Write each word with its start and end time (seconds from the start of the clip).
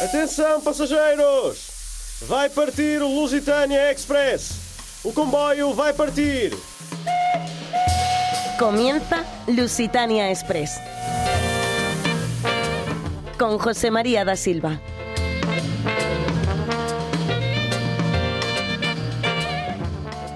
Atenção, 0.00 0.60
passageiros! 0.60 2.18
Vai 2.22 2.48
partir 2.48 3.00
o 3.00 3.08
Lusitânia 3.08 3.92
Express. 3.92 4.50
O 5.04 5.12
comboio 5.12 5.72
vai 5.72 5.92
partir. 5.92 6.52
Comienza 8.58 9.24
Lusitania 9.46 10.32
Express. 10.32 10.80
Con 13.38 13.56
José 13.58 13.90
María 13.90 14.24
da 14.24 14.34
Silva. 14.34 14.80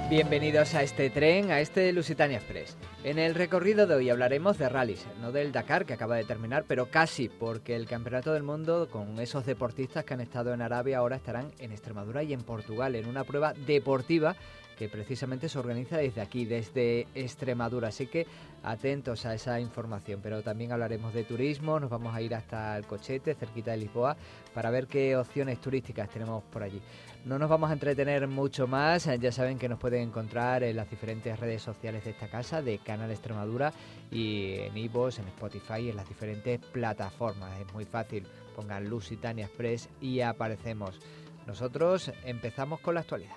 Bienvenidos 0.08 0.74
a 0.74 0.82
este 0.82 1.10
tren, 1.10 1.50
a 1.50 1.60
este 1.60 1.92
Lusitania 1.92 2.38
Express. 2.38 2.78
En 3.04 3.18
el 3.18 3.34
recorrido 3.34 3.86
de 3.86 3.94
hoy 3.94 4.08
hablaremos 4.08 4.56
de 4.56 4.70
rallies, 4.70 5.06
no 5.20 5.32
del 5.32 5.52
Dakar 5.52 5.84
que 5.84 5.92
acaba 5.92 6.16
de 6.16 6.24
terminar, 6.24 6.64
pero 6.66 6.90
casi, 6.90 7.28
porque 7.28 7.76
el 7.76 7.86
Campeonato 7.86 8.32
del 8.32 8.42
Mundo 8.42 8.88
con 8.90 9.20
esos 9.20 9.44
deportistas 9.44 10.06
que 10.06 10.14
han 10.14 10.22
estado 10.22 10.54
en 10.54 10.62
Arabia 10.62 10.96
ahora 10.96 11.16
estarán 11.16 11.52
en 11.58 11.72
Extremadura 11.72 12.22
y 12.22 12.32
en 12.32 12.40
Portugal, 12.40 12.94
en 12.94 13.06
una 13.06 13.24
prueba 13.24 13.52
deportiva 13.52 14.34
que 14.78 14.88
precisamente 14.88 15.48
se 15.48 15.58
organiza 15.58 15.96
desde 15.96 16.20
aquí, 16.20 16.44
desde 16.44 17.08
Extremadura. 17.14 17.88
Así 17.88 18.06
que 18.06 18.26
atentos 18.62 19.26
a 19.26 19.34
esa 19.34 19.58
información. 19.58 20.20
Pero 20.22 20.42
también 20.42 20.70
hablaremos 20.70 21.12
de 21.12 21.24
turismo, 21.24 21.80
nos 21.80 21.90
vamos 21.90 22.14
a 22.14 22.22
ir 22.22 22.32
hasta 22.34 22.76
el 22.76 22.86
Cochete, 22.86 23.34
cerquita 23.34 23.72
de 23.72 23.78
Lisboa, 23.78 24.16
para 24.54 24.70
ver 24.70 24.86
qué 24.86 25.16
opciones 25.16 25.60
turísticas 25.60 26.08
tenemos 26.08 26.44
por 26.44 26.62
allí. 26.62 26.80
No 27.28 27.38
nos 27.38 27.50
vamos 27.50 27.68
a 27.68 27.74
entretener 27.74 28.26
mucho 28.26 28.66
más, 28.66 29.04
ya 29.04 29.30
saben 29.30 29.58
que 29.58 29.68
nos 29.68 29.78
pueden 29.78 30.00
encontrar 30.00 30.62
en 30.62 30.74
las 30.74 30.88
diferentes 30.88 31.38
redes 31.38 31.60
sociales 31.60 32.02
de 32.04 32.12
esta 32.12 32.26
casa, 32.26 32.62
de 32.62 32.78
Canal 32.78 33.10
Extremadura, 33.10 33.70
y 34.10 34.54
en 34.60 34.74
Ivos, 34.78 35.18
en 35.18 35.28
Spotify, 35.28 35.90
en 35.90 35.96
las 35.96 36.08
diferentes 36.08 36.58
plataformas. 36.58 37.60
Es 37.60 37.70
muy 37.74 37.84
fácil, 37.84 38.26
pongan 38.56 38.88
Lusitania 38.88 39.44
Express 39.44 39.90
y 40.00 40.22
aparecemos. 40.22 40.98
Nosotros 41.46 42.10
empezamos 42.24 42.80
con 42.80 42.94
la 42.94 43.00
actualidad. 43.00 43.36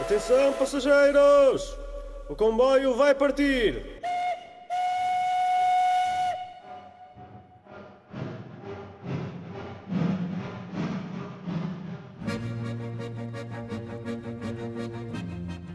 Atenção, 0.00 0.54
passageiros! 0.54 1.78
O 2.30 2.34
comboio 2.34 2.96
vai 2.96 3.14
partir. 3.14 4.00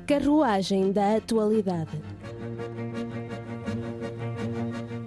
Carruagem 0.07 0.93
da 0.93 1.15
Atualidade. 1.15 2.01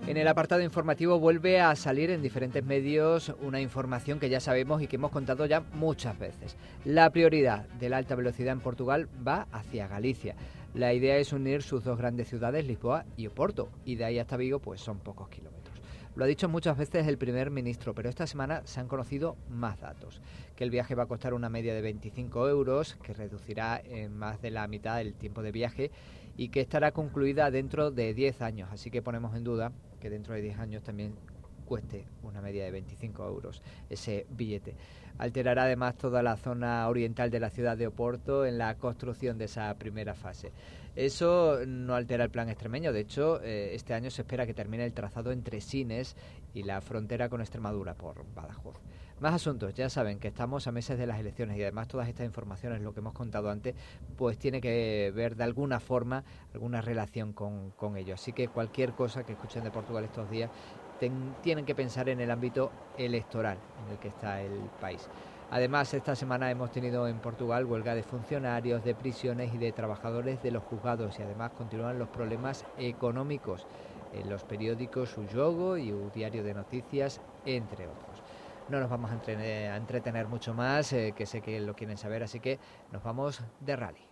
En 0.06 0.18
el 0.18 0.28
apartado 0.28 0.60
informativo 0.60 1.18
vuelve 1.18 1.58
a 1.58 1.74
salir 1.74 2.10
en 2.10 2.20
diferentes 2.20 2.62
medios 2.62 3.34
una 3.40 3.62
información 3.62 4.20
que 4.20 4.28
ya 4.28 4.40
sabemos 4.40 4.82
y 4.82 4.88
que 4.88 4.96
hemos 4.96 5.10
contado 5.10 5.46
ya 5.46 5.62
muchas 5.72 6.18
veces. 6.18 6.54
La 6.84 7.08
prioridad 7.08 7.66
de 7.80 7.88
la 7.88 7.96
alta 7.96 8.14
velocidad 8.14 8.52
en 8.52 8.60
Portugal 8.60 9.08
va 9.26 9.46
hacia 9.52 9.88
Galicia. 9.88 10.34
La 10.74 10.92
idea 10.92 11.16
es 11.16 11.32
unir 11.32 11.62
sus 11.62 11.82
dos 11.82 11.96
grandes 11.96 12.28
ciudades, 12.28 12.66
Lisboa 12.66 13.06
y 13.16 13.26
Oporto, 13.26 13.70
y 13.86 13.94
de 13.94 14.04
ahí 14.04 14.18
hasta 14.18 14.36
Vigo 14.36 14.58
pues 14.58 14.82
son 14.82 14.98
pocos 14.98 15.30
kilómetros. 15.30 15.79
Lo 16.16 16.24
ha 16.24 16.26
dicho 16.26 16.48
muchas 16.48 16.76
veces 16.76 17.06
el 17.06 17.18
primer 17.18 17.50
ministro, 17.50 17.94
pero 17.94 18.08
esta 18.08 18.26
semana 18.26 18.62
se 18.64 18.80
han 18.80 18.88
conocido 18.88 19.36
más 19.48 19.80
datos. 19.80 20.20
Que 20.56 20.64
el 20.64 20.70
viaje 20.70 20.96
va 20.96 21.04
a 21.04 21.06
costar 21.06 21.34
una 21.34 21.48
media 21.48 21.72
de 21.72 21.82
25 21.82 22.48
euros, 22.48 22.96
que 22.96 23.14
reducirá 23.14 23.80
en 23.84 24.16
más 24.16 24.42
de 24.42 24.50
la 24.50 24.66
mitad 24.66 25.00
el 25.00 25.14
tiempo 25.14 25.40
de 25.42 25.52
viaje 25.52 25.90
y 26.36 26.48
que 26.48 26.60
estará 26.60 26.90
concluida 26.90 27.50
dentro 27.52 27.92
de 27.92 28.12
10 28.12 28.42
años. 28.42 28.70
Así 28.72 28.90
que 28.90 29.02
ponemos 29.02 29.36
en 29.36 29.44
duda 29.44 29.72
que 30.00 30.10
dentro 30.10 30.34
de 30.34 30.42
10 30.42 30.58
años 30.58 30.82
también 30.82 31.14
cueste 31.64 32.04
una 32.24 32.42
media 32.42 32.64
de 32.64 32.72
25 32.72 33.24
euros 33.28 33.62
ese 33.88 34.26
billete. 34.30 34.74
Alterará 35.18 35.62
además 35.62 35.96
toda 35.96 36.20
la 36.20 36.36
zona 36.36 36.88
oriental 36.88 37.30
de 37.30 37.38
la 37.38 37.50
ciudad 37.50 37.76
de 37.76 37.86
Oporto 37.86 38.44
en 38.44 38.58
la 38.58 38.74
construcción 38.74 39.38
de 39.38 39.44
esa 39.44 39.72
primera 39.78 40.14
fase. 40.14 40.50
Eso 40.96 41.60
no 41.66 41.94
altera 41.94 42.24
el 42.24 42.30
plan 42.30 42.48
extremeño, 42.48 42.92
de 42.92 43.00
hecho 43.00 43.40
eh, 43.42 43.74
este 43.74 43.94
año 43.94 44.10
se 44.10 44.22
espera 44.22 44.44
que 44.44 44.54
termine 44.54 44.84
el 44.84 44.92
trazado 44.92 45.30
entre 45.30 45.60
Sines 45.60 46.16
y 46.52 46.64
la 46.64 46.80
frontera 46.80 47.28
con 47.28 47.40
Extremadura 47.40 47.94
por 47.94 48.24
Badajoz. 48.34 48.76
Más 49.20 49.34
asuntos, 49.34 49.74
ya 49.74 49.90
saben 49.90 50.18
que 50.18 50.28
estamos 50.28 50.66
a 50.66 50.72
meses 50.72 50.98
de 50.98 51.06
las 51.06 51.20
elecciones 51.20 51.58
y 51.58 51.62
además 51.62 51.88
todas 51.88 52.08
estas 52.08 52.24
informaciones, 52.24 52.80
lo 52.80 52.94
que 52.94 53.00
hemos 53.00 53.12
contado 53.12 53.50
antes, 53.50 53.74
pues 54.16 54.38
tiene 54.38 54.62
que 54.62 55.12
ver 55.14 55.36
de 55.36 55.44
alguna 55.44 55.78
forma 55.78 56.24
alguna 56.54 56.80
relación 56.80 57.34
con, 57.34 57.70
con 57.72 57.98
ello. 57.98 58.14
Así 58.14 58.32
que 58.32 58.48
cualquier 58.48 58.92
cosa 58.92 59.24
que 59.24 59.34
escuchen 59.34 59.62
de 59.62 59.70
Portugal 59.70 60.04
estos 60.04 60.30
días 60.30 60.50
tienen 61.42 61.64
que 61.64 61.74
pensar 61.74 62.08
en 62.08 62.20
el 62.20 62.30
ámbito 62.30 62.72
electoral 62.98 63.58
en 63.84 63.92
el 63.92 63.98
que 63.98 64.08
está 64.08 64.42
el 64.42 64.70
país. 64.80 65.08
Además, 65.52 65.92
esta 65.94 66.14
semana 66.14 66.48
hemos 66.48 66.70
tenido 66.70 67.08
en 67.08 67.18
Portugal 67.18 67.66
huelga 67.66 67.96
de 67.96 68.04
funcionarios, 68.04 68.84
de 68.84 68.94
prisiones 68.94 69.52
y 69.52 69.58
de 69.58 69.72
trabajadores 69.72 70.40
de 70.44 70.52
los 70.52 70.62
juzgados 70.62 71.18
y 71.18 71.22
además 71.22 71.50
continúan 71.50 71.98
los 71.98 72.08
problemas 72.08 72.64
económicos 72.78 73.66
en 74.12 74.30
los 74.30 74.44
periódicos 74.44 75.18
U 75.18 75.26
Jogo 75.32 75.76
y 75.76 75.92
U 75.92 76.08
Diario 76.14 76.44
de 76.44 76.54
Noticias, 76.54 77.20
entre 77.44 77.88
otros. 77.88 78.22
No 78.68 78.78
nos 78.78 78.88
vamos 78.88 79.10
a 79.10 79.14
entretener, 79.14 79.72
a 79.72 79.76
entretener 79.76 80.28
mucho 80.28 80.54
más, 80.54 80.92
eh, 80.92 81.12
que 81.16 81.26
sé 81.26 81.40
que 81.40 81.58
lo 81.60 81.74
quieren 81.74 81.98
saber, 81.98 82.22
así 82.22 82.38
que 82.38 82.60
nos 82.92 83.02
vamos 83.02 83.42
de 83.58 83.74
rally. 83.74 84.06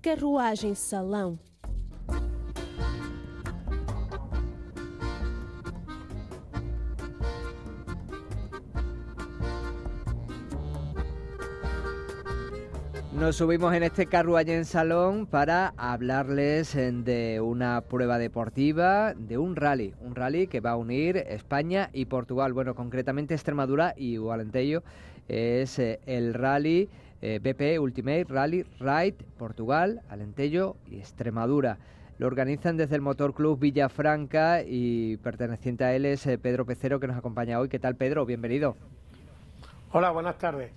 Carruagem 0.00 0.74
Salão. 0.76 1.49
Nos 13.20 13.36
subimos 13.36 13.74
en 13.74 13.82
este 13.82 14.06
carruaje 14.06 14.56
en 14.56 14.64
salón 14.64 15.26
para 15.26 15.74
hablarles 15.76 16.74
eh, 16.74 16.90
de 16.90 17.38
una 17.42 17.82
prueba 17.82 18.16
deportiva, 18.16 19.12
de 19.12 19.36
un 19.36 19.56
rally, 19.56 19.92
un 20.00 20.14
rally 20.14 20.46
que 20.46 20.60
va 20.60 20.70
a 20.70 20.76
unir 20.76 21.18
España 21.18 21.90
y 21.92 22.06
Portugal, 22.06 22.54
bueno, 22.54 22.74
concretamente 22.74 23.34
Extremadura 23.34 23.92
y 23.94 24.16
Gualentello, 24.16 24.82
es 25.28 25.78
eh, 25.78 26.00
el 26.06 26.32
rally 26.32 26.88
eh, 27.20 27.40
BP 27.42 27.78
Ultimate 27.78 28.24
Rally 28.26 28.64
Ride 28.78 29.16
Portugal, 29.36 30.00
Alentejo 30.08 30.78
y 30.90 30.96
Extremadura. 30.96 31.76
Lo 32.16 32.26
organizan 32.26 32.78
desde 32.78 32.94
el 32.94 33.02
Motor 33.02 33.34
Club 33.34 33.60
Villafranca 33.60 34.62
y 34.62 35.18
perteneciente 35.18 35.84
a 35.84 35.94
él 35.94 36.06
es 36.06 36.26
Pedro 36.40 36.64
Pecero 36.64 36.98
que 36.98 37.06
nos 37.06 37.18
acompaña 37.18 37.60
hoy. 37.60 37.68
¿Qué 37.68 37.78
tal 37.78 37.96
Pedro? 37.96 38.24
Bienvenido. 38.24 38.76
Hola, 39.92 40.12
buenas 40.12 40.38
tardes. 40.38 40.70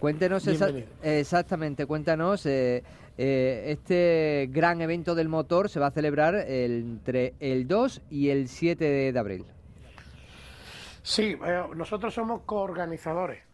Cuéntenos 0.00 0.44
esa, 0.48 0.68
exactamente, 1.00 1.86
cuéntanos, 1.86 2.44
eh, 2.44 2.82
eh, 3.16 3.64
este 3.68 4.48
gran 4.50 4.80
evento 4.80 5.14
del 5.14 5.28
motor 5.28 5.68
se 5.68 5.78
va 5.78 5.86
a 5.86 5.90
celebrar 5.92 6.34
entre 6.34 7.34
el 7.38 7.68
2 7.68 8.02
y 8.10 8.30
el 8.30 8.48
7 8.48 9.12
de, 9.12 9.18
abril. 9.18 9.46
Sí, 11.02 11.38
eh, 11.46 11.62
nosotros 11.76 12.12
somos 12.12 12.42
coorganizadores. 12.42 13.44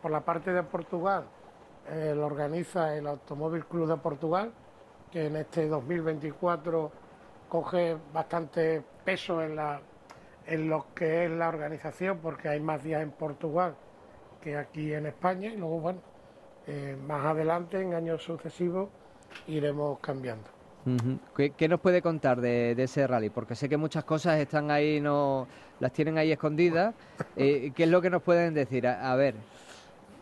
Por 0.00 0.10
la 0.10 0.20
parte 0.20 0.52
de 0.52 0.62
Portugal 0.62 1.24
lo 1.90 2.26
organiza 2.26 2.94
el 2.94 3.06
Automóvil 3.08 3.64
Club 3.64 3.88
de 3.88 3.96
Portugal, 3.96 4.52
que 5.10 5.26
en 5.26 5.36
este 5.36 5.66
2024 5.66 6.92
coge 7.48 7.96
bastante 8.12 8.82
peso 9.04 9.42
en, 9.42 9.56
la, 9.56 9.80
en 10.46 10.68
lo 10.68 10.86
que 10.94 11.24
es 11.24 11.30
la 11.30 11.48
organización, 11.48 12.18
porque 12.18 12.50
hay 12.50 12.60
más 12.60 12.84
días 12.84 13.02
en 13.02 13.10
Portugal 13.10 13.74
que 14.42 14.56
aquí 14.56 14.92
en 14.92 15.06
España 15.06 15.48
y 15.48 15.56
luego, 15.56 15.80
bueno, 15.80 16.00
eh, 16.66 16.96
más 17.06 17.24
adelante, 17.24 17.80
en 17.80 17.94
años 17.94 18.22
sucesivos, 18.22 18.90
iremos 19.46 19.98
cambiando. 20.00 20.50
¿Qué, 21.36 21.68
nos 21.68 21.80
puede 21.80 22.02
contar 22.02 22.40
de, 22.40 22.72
ese 22.72 23.06
rally? 23.06 23.30
Porque 23.30 23.54
sé 23.54 23.68
que 23.68 23.76
muchas 23.76 24.04
cosas 24.04 24.40
están 24.40 24.70
ahí, 24.70 25.00
no 25.00 25.46
las 25.78 25.92
tienen 25.92 26.18
ahí 26.18 26.32
escondidas. 26.32 26.94
Eh, 27.36 27.72
¿Qué 27.74 27.84
es 27.84 27.88
lo 27.88 28.02
que 28.02 28.10
nos 28.10 28.22
pueden 28.22 28.52
decir? 28.52 28.86
A, 28.86 29.14
ver. 29.14 29.36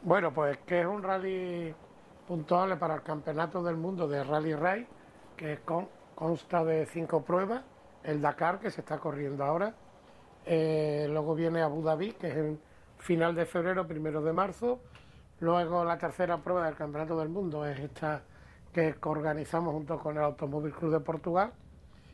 Bueno, 0.02 0.32
pues 0.32 0.58
que 0.66 0.80
es 0.80 0.86
un 0.86 1.02
rally 1.02 1.74
puntual 2.28 2.78
para 2.78 2.94
el 2.96 3.02
Campeonato 3.02 3.62
del 3.62 3.76
Mundo 3.76 4.06
de 4.06 4.22
Rally 4.22 4.54
Raid, 4.54 4.84
que 5.36 5.58
consta 6.14 6.62
de 6.62 6.84
cinco 6.86 7.22
pruebas. 7.22 7.62
El 8.04 8.20
Dakar, 8.20 8.60
que 8.60 8.70
se 8.70 8.82
está 8.82 8.98
corriendo 8.98 9.44
ahora. 9.44 9.74
Eh, 10.44 11.06
luego 11.10 11.34
viene 11.34 11.62
Abu 11.62 11.82
Dhabi, 11.82 12.12
que 12.12 12.28
es 12.28 12.36
el 12.36 12.58
final 13.00 13.34
de 13.34 13.46
febrero, 13.46 13.86
primero 13.86 14.22
de 14.22 14.32
marzo. 14.32 14.80
Luego 15.40 15.84
la 15.84 15.98
tercera 15.98 16.38
prueba 16.38 16.66
del 16.66 16.76
Campeonato 16.76 17.18
del 17.18 17.28
Mundo 17.28 17.66
es 17.66 17.78
esta 17.78 18.22
que 18.72 18.94
organizamos 19.02 19.72
junto 19.72 19.98
con 19.98 20.16
el 20.16 20.22
Automóvil 20.22 20.72
Club 20.72 20.92
de 20.92 21.00
Portugal 21.00 21.52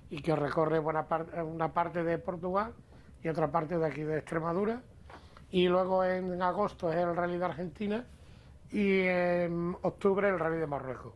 y 0.09 0.23
que 0.23 0.35
recorre 0.35 0.79
buena 0.79 1.07
parte, 1.07 1.43
una 1.43 1.73
parte 1.73 2.03
de 2.03 2.19
Portugal 2.19 2.73
y 3.23 3.29
otra 3.29 3.51
parte 3.51 3.77
de 3.77 3.87
aquí 3.87 4.03
de 4.03 4.19
Extremadura. 4.19 4.81
Y 5.51 5.69
luego 5.69 6.05
en 6.05 6.41
agosto 6.41 6.91
es 6.91 6.97
el 6.97 7.15
Rally 7.15 7.39
de 7.39 7.45
Argentina 7.45 8.05
y 8.71 9.01
en 9.03 9.77
octubre 9.83 10.29
el 10.29 10.39
Rally 10.39 10.59
de 10.59 10.67
Marruecos. 10.67 11.15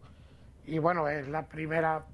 Y 0.67 0.79
bueno, 0.79 1.09
es 1.09 1.29
la 1.29 1.47
primera 1.47 2.05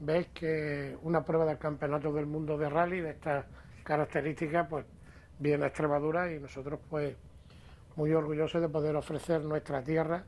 veis 0.00 0.28
que 0.28 0.96
una 1.02 1.24
prueba 1.24 1.46
del 1.46 1.58
Campeonato 1.58 2.12
del 2.12 2.26
Mundo 2.26 2.58
de 2.58 2.68
Rally 2.68 3.00
de 3.00 3.10
estas 3.10 3.46
características, 3.82 4.68
pues 4.68 4.84
viene 5.38 5.64
a 5.64 5.68
Extremadura 5.68 6.32
y 6.32 6.38
nosotros 6.38 6.80
pues 6.88 7.14
muy 7.96 8.12
orgullosos 8.12 8.60
de 8.60 8.68
poder 8.68 8.94
ofrecer 8.96 9.42
nuestra 9.42 9.82
tierra 9.82 10.24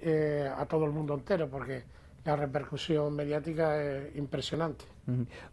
eh, 0.00 0.50
a 0.56 0.66
todo 0.66 0.84
el 0.84 0.92
mundo 0.92 1.14
entero, 1.14 1.48
porque 1.48 1.84
la 2.24 2.36
repercusión 2.36 3.14
mediática 3.14 3.80
es 3.82 4.16
impresionante. 4.16 4.84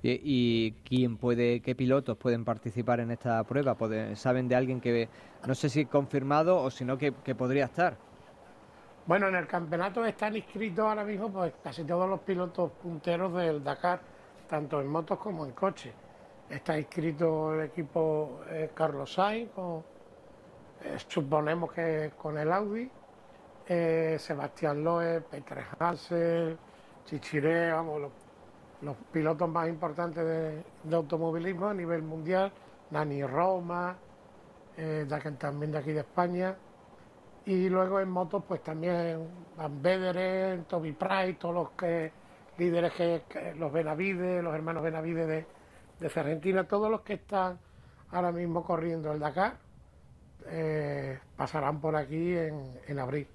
¿Y 0.03 0.71
quién 0.83 1.18
puede, 1.18 1.62
qué 1.62 1.74
pilotos 1.74 2.18
pueden 2.18 2.45
participar 2.45 3.00
en 3.00 3.12
esta 3.12 3.44
prueba? 3.44 3.75
¿Saben 4.15 4.47
de 4.47 4.56
alguien 4.56 4.80
que, 4.80 5.09
no 5.47 5.56
sé 5.56 5.69
si 5.69 5.85
confirmado 5.85 6.57
o 6.62 6.69
si 6.69 6.85
no, 6.85 6.97
que, 6.97 7.12
podría 7.12 7.65
estar? 7.65 7.97
Bueno, 9.07 9.27
en 9.27 9.35
el 9.35 9.47
campeonato 9.47 10.06
están 10.06 10.35
inscritos 10.35 10.85
ahora 10.85 11.03
mismo 11.03 11.31
pues 11.31 11.53
casi 11.63 11.83
todos 11.83 12.07
los 12.07 12.19
pilotos 12.19 12.71
punteros 12.74 13.33
del 13.33 13.63
Dakar, 13.63 14.01
tanto 14.47 14.80
en 14.80 14.88
motos 14.88 15.18
como 15.18 15.45
en 15.45 15.51
coches. 15.51 15.94
Está 16.49 16.79
inscrito 16.79 17.53
el 17.53 17.67
equipo 17.67 18.41
eh, 18.49 18.71
Carlos 18.73 19.13
Sainz, 19.13 19.51
eh, 20.83 20.97
suponemos 21.07 21.71
que 21.71 22.13
con 22.17 22.39
el 22.39 22.51
Audi, 22.51 22.89
eh, 23.67 24.17
Sebastián 24.17 24.83
Loeb, 24.83 25.25
Peter 25.25 25.63
Hansel, 25.77 26.57
Chichiré, 27.05 27.71
vamos, 27.71 28.11
los, 28.81 28.95
pilotos 29.11 29.47
más 29.47 29.69
importantes 29.69 30.25
de, 30.25 30.95
automovilismo 30.95 31.67
a 31.67 31.73
nivel 31.75 32.01
mundial, 32.01 32.51
Nani 32.89 33.23
Roma, 33.23 33.95
también 35.37 35.71
de 35.71 35.77
aquí 35.77 35.91
de 35.91 35.99
España. 35.99 36.55
Y 37.45 37.69
luego 37.69 37.99
en 37.99 38.09
motos, 38.09 38.43
pues 38.47 38.63
también 38.63 39.27
Van 39.55 39.81
Bederen, 39.83 40.63
Toby 40.63 40.93
Price, 40.93 41.33
todos 41.33 41.53
los 41.53 41.69
que, 41.71 42.11
líderes 42.57 42.93
que, 42.93 43.53
los 43.55 43.71
Benavides, 43.71 44.43
los 44.43 44.55
hermanos 44.55 44.81
Benavides 44.81 45.27
de, 45.27 45.58
de 45.99 46.07
Argentina, 46.07 46.63
todos 46.65 46.89
los 46.89 47.01
que 47.01 47.13
están 47.13 47.59
ahora 48.11 48.31
mismo 48.31 48.63
corriendo 48.63 49.11
el 49.11 49.19
Dakar, 49.19 49.57
eh, 50.47 51.19
pasarán 51.35 51.79
por 51.81 51.95
aquí 51.95 52.35
en 52.35 52.99
abril. 52.99 53.27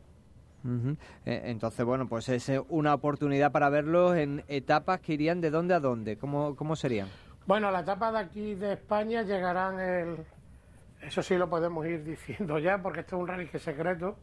Eh, 1.26 1.42
entonces, 1.44 1.84
bueno, 1.84 2.08
pues 2.08 2.28
es 2.28 2.48
eh, 2.48 2.62
una 2.68 2.94
oportunidad 2.94 3.52
para 3.52 3.68
verlos 3.68 4.16
en 4.16 4.44
etapas 4.48 5.00
que 5.00 5.12
irían 5.14 5.40
de 5.40 5.50
dónde 5.50 5.74
a 5.74 5.80
dónde. 5.80 6.16
¿Cómo, 6.16 6.56
cómo 6.56 6.74
serían? 6.74 7.08
Bueno, 7.46 7.70
la 7.70 7.80
etapa 7.80 8.10
de 8.10 8.18
aquí 8.18 8.54
de 8.54 8.72
España 8.74 9.22
llegarán 9.22 9.78
el... 9.78 10.16
Eso 11.02 11.22
sí 11.22 11.36
lo 11.36 11.50
podemos 11.50 11.86
ir 11.86 12.02
diciendo 12.04 12.58
ya, 12.58 12.80
porque 12.80 13.00
esto 13.00 13.16
es 13.16 13.22
un 13.22 13.28
rally 13.28 13.46
que 13.46 13.58
es 13.58 13.62
secreto 13.62 14.16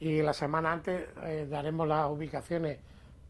y 0.00 0.22
la 0.22 0.32
semana 0.32 0.72
antes 0.72 1.08
eh, 1.24 1.46
daremos 1.50 1.88
las 1.88 2.08
ubicaciones 2.08 2.78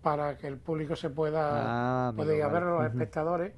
para 0.02 0.36
que 0.36 0.48
el 0.48 0.58
público 0.58 0.96
se 0.96 1.10
pueda, 1.10 2.08
ah, 2.08 2.12
ir 2.16 2.42
a 2.42 2.48
ver 2.48 2.62
los 2.62 2.84
espectadores. 2.84 3.52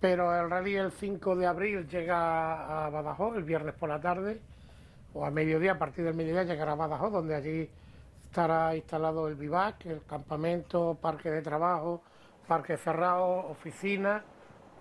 Pero 0.00 0.38
el 0.38 0.50
rally 0.50 0.76
el 0.76 0.92
5 0.92 1.36
de 1.36 1.46
abril 1.46 1.88
llega 1.88 2.86
a 2.86 2.90
Badajoz, 2.90 3.36
el 3.36 3.44
viernes 3.44 3.74
por 3.74 3.88
la 3.88 4.00
tarde, 4.00 4.40
o 5.14 5.24
a 5.24 5.30
mediodía, 5.30 5.72
a 5.72 5.78
partir 5.78 6.04
del 6.04 6.14
mediodía 6.14 6.44
llegará 6.44 6.72
a 6.72 6.76
Badajoz, 6.76 7.12
donde 7.12 7.34
allí 7.34 7.70
estará 8.22 8.76
instalado 8.76 9.28
el 9.28 9.34
vivac, 9.34 9.86
el 9.86 10.02
campamento, 10.04 10.96
parque 11.00 11.30
de 11.30 11.42
trabajo, 11.42 12.02
parque 12.46 12.76
cerrado, 12.76 13.24
oficina 13.48 14.22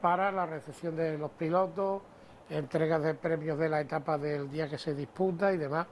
para 0.01 0.31
la 0.31 0.45
recepción 0.45 0.95
de 0.95 1.18
los 1.18 1.31
pilotos, 1.31 2.01
entregas 2.50 3.01
de 3.01 3.13
premios 3.16 3.57
de 3.57 3.69
la 3.69 3.81
etapa 3.81 4.18
del 4.18 4.51
día 4.51 4.69
que 4.69 4.78
se 4.78 4.94
disputa 4.94 5.54
y 5.54 5.57
demás. 5.57 5.88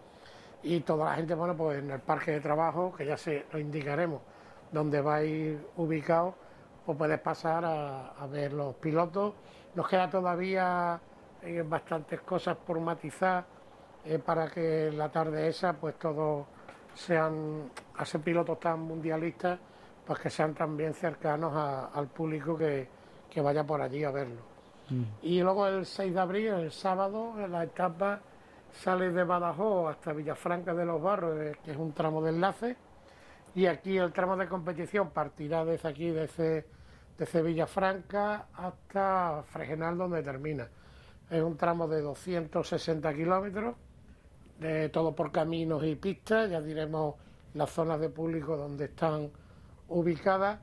Y 0.62 0.82
toda 0.82 1.06
la 1.06 1.16
gente, 1.16 1.34
bueno, 1.34 1.56
pues 1.58 1.80
en 1.80 1.92
el 1.92 2.00
parque 2.00 2.32
de 2.32 2.40
trabajo, 2.40 2.94
que 2.96 3.06
ya 3.06 3.18
se 3.18 3.46
lo 3.52 3.60
indicaremos, 3.60 4.22
donde 4.72 5.02
va 5.02 5.16
a 5.16 5.24
ir 5.24 5.68
ubicado, 5.78 6.36
pues 6.86 6.98
puedes 6.98 7.20
pasar 7.20 7.64
a, 7.66 8.28
ver 8.28 8.54
los 8.54 8.76
pilotos. 8.76 9.34
Nos 9.76 9.88
queda 9.88 10.10
todavía 10.10 11.00
eh, 11.42 11.64
bastantes 11.66 12.22
cosas 12.22 12.58
por 12.58 12.80
matizar 12.80 13.46
eh, 14.06 14.20
para 14.20 14.48
que 14.50 14.92
la 14.92 15.10
tarde 15.10 15.48
esa, 15.48 15.74
pues 15.74 15.98
todo 15.98 16.46
sean, 16.94 17.70
a 17.98 18.06
ser 18.06 18.22
pilotos 18.22 18.60
tan 18.60 18.82
mundialistas, 18.82 19.60
pues 20.06 20.20
que 20.20 20.30
sean 20.30 20.54
también 20.54 20.94
cercanos 20.94 21.54
al 21.94 22.08
público 22.08 22.58
que, 22.58 22.88
vaya 23.42 23.64
por 23.64 23.82
allí 23.82 24.04
a 24.04 24.12
verlo. 24.12 24.42
Mm. 24.90 25.04
Y 25.22 25.42
luego 25.42 25.66
el 25.68 25.86
6 25.86 26.14
de 26.14 26.20
abril, 26.20 26.48
el 26.48 26.72
sábado, 26.72 27.34
la 27.48 27.64
etapa 27.64 28.20
sale 28.72 29.12
de 29.12 29.24
Badajoz 29.24 29.92
hasta 29.92 30.14
Villafranca 30.14 30.74
de 30.74 30.86
los 30.86 31.02
Barros, 31.02 31.40
eh, 31.40 31.56
que 31.64 31.72
es 31.72 31.78
un 31.78 31.94
tramo 31.94 32.22
de 32.22 32.32
enlace, 32.32 32.76
y 33.56 33.66
aquí 33.68 33.98
el 33.98 34.12
tramo 34.12 34.36
de 34.36 34.48
competición 34.48 35.12
partirá 35.12 35.64
desde 35.64 35.90
aquí, 35.90 36.10
desde, 36.10 36.66
desde 37.18 37.42
Villafranca 37.42 38.48
hasta 38.54 39.44
Fregenal, 39.44 39.98
donde 39.98 40.24
termina. 40.24 40.68
Es 41.30 41.42
un 41.42 41.56
tramo 41.58 41.88
de 41.88 42.02
260 42.02 43.14
kilómetros 43.14 43.76
de 44.60 44.90
todo 44.90 45.16
por 45.16 45.32
caminos 45.32 45.84
y 45.84 45.96
pistas, 45.96 46.50
ya 46.50 46.62
diremos 46.62 47.16
las 47.54 47.70
zonas 47.70 48.00
de 48.00 48.10
público 48.10 48.58
donde 48.58 48.86
están 48.86 49.30
ubicadas 49.90 50.60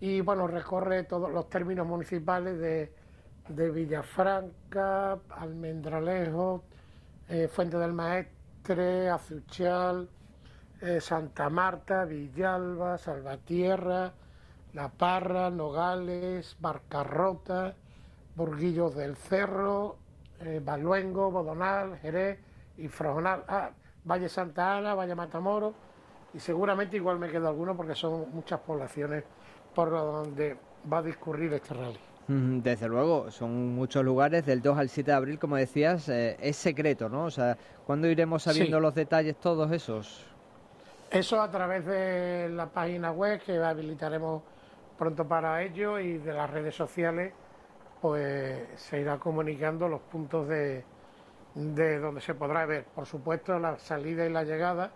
y 0.00 0.20
bueno, 0.20 0.46
recorre 0.46 1.04
todos 1.04 1.30
los 1.30 1.48
términos 1.48 1.86
municipales 1.86 2.58
de, 2.58 2.92
de 3.48 3.70
Villafranca, 3.70 5.18
Almendralejo, 5.30 6.64
eh, 7.28 7.48
Fuente 7.48 7.76
del 7.76 7.92
Maestre, 7.92 9.10
Azuchal, 9.10 10.08
eh, 10.80 11.00
Santa 11.00 11.50
Marta, 11.50 12.04
Villalba, 12.04 12.98
Salvatierra, 12.98 14.12
La 14.72 14.88
Parra, 14.88 15.50
Nogales, 15.50 16.56
Barcarrota, 16.60 17.74
Burguillos 18.34 18.94
del 18.94 19.16
Cerro, 19.16 19.96
eh, 20.40 20.60
Baluengo, 20.64 21.30
Bodonal, 21.30 21.98
Jerez, 21.98 22.38
y 22.78 22.88
Frojonal, 22.88 23.44
ah, 23.48 23.70
Valle 24.04 24.28
Santa 24.28 24.78
Ana, 24.78 24.94
Valle 24.94 25.14
Matamoros, 25.14 25.74
y 26.32 26.40
seguramente 26.40 26.96
igual 26.96 27.18
me 27.18 27.28
quedo 27.28 27.48
alguno 27.48 27.76
porque 27.76 27.94
son 27.94 28.32
muchas 28.32 28.60
poblaciones 28.60 29.24
por 29.74 29.90
donde 29.90 30.56
va 30.90 30.98
a 30.98 31.02
discurrir 31.02 31.52
este 31.52 31.74
rally. 31.74 31.98
Desde 32.32 32.86
luego, 32.86 33.30
son 33.32 33.74
muchos 33.74 34.04
lugares, 34.04 34.46
del 34.46 34.62
2 34.62 34.78
al 34.78 34.88
7 34.88 35.10
de 35.10 35.16
abril, 35.16 35.38
como 35.40 35.56
decías, 35.56 36.08
eh, 36.08 36.36
es 36.40 36.56
secreto, 36.56 37.08
¿no? 37.08 37.24
O 37.24 37.30
sea, 37.30 37.58
¿cuándo 37.84 38.06
iremos 38.06 38.44
sabiendo 38.44 38.78
los 38.78 38.94
detalles 38.94 39.36
todos 39.36 39.72
esos? 39.72 40.29
Eso 41.10 41.42
a 41.42 41.50
través 41.50 41.84
de 41.86 42.48
la 42.50 42.66
página 42.66 43.10
web 43.10 43.40
que 43.40 43.58
habilitaremos 43.58 44.44
pronto 44.96 45.26
para 45.26 45.60
ello 45.60 45.98
y 45.98 46.18
de 46.18 46.32
las 46.32 46.48
redes 46.48 46.76
sociales, 46.76 47.32
pues 48.00 48.68
se 48.76 49.00
irá 49.00 49.18
comunicando 49.18 49.88
los 49.88 50.02
puntos 50.02 50.46
de, 50.46 50.84
de 51.56 51.98
donde 51.98 52.20
se 52.20 52.34
podrá 52.34 52.64
ver. 52.64 52.84
Por 52.84 53.06
supuesto, 53.06 53.58
la 53.58 53.76
salida 53.80 54.24
y 54.24 54.30
la 54.30 54.44
llegada 54.44 54.92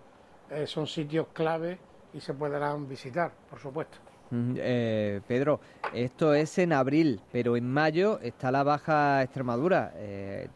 eh, 0.50 0.68
son 0.68 0.86
sitios 0.86 1.26
clave 1.32 1.78
y 2.12 2.20
se 2.20 2.32
podrán 2.32 2.88
visitar, 2.88 3.32
por 3.50 3.58
supuesto. 3.58 3.98
Eh, 4.32 5.20
Pedro, 5.26 5.60
esto 5.92 6.34
es 6.34 6.58
en 6.58 6.72
abril, 6.72 7.20
pero 7.30 7.56
en 7.56 7.70
mayo 7.70 8.18
está 8.20 8.50
la 8.50 8.62
Baja 8.62 9.22
Extremadura. 9.22 9.92
Eh, 9.96 10.48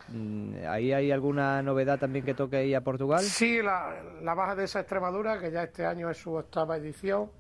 ¿Ahí 0.69 0.93
hay 0.93 1.13
alguna 1.13 1.63
novedad 1.63 1.99
también 1.99 2.25
que 2.25 2.35
toque 2.35 2.57
ahí 2.57 2.75
a 2.75 2.81
Portugal? 2.81 3.21
Sí, 3.21 3.61
la, 3.63 4.35
Baja 4.35 4.55
de 4.55 4.65
esa 4.65 4.81
Extremadura, 4.81 5.39
que 5.39 5.51
ya 5.51 5.63
este 5.63 5.87
año 5.87 6.11
es 6.11 6.19
su 6.19 6.33
octava 6.33 6.77
edición, 6.77 7.31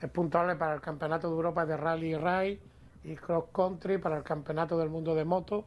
es 0.00 0.10
puntuable 0.10 0.56
para 0.56 0.74
el 0.74 0.80
Campeonato 0.80 1.28
de 1.28 1.34
Europa 1.34 1.66
de 1.66 1.76
Rally 1.76 2.14
y 2.14 2.16
Ride 2.16 2.60
y 3.04 3.16
Cross 3.16 3.46
Country, 3.52 3.98
para 3.98 4.18
el 4.18 4.22
Campeonato 4.22 4.78
del 4.78 4.90
Mundo 4.90 5.14
de 5.14 5.24
Moto 5.24 5.64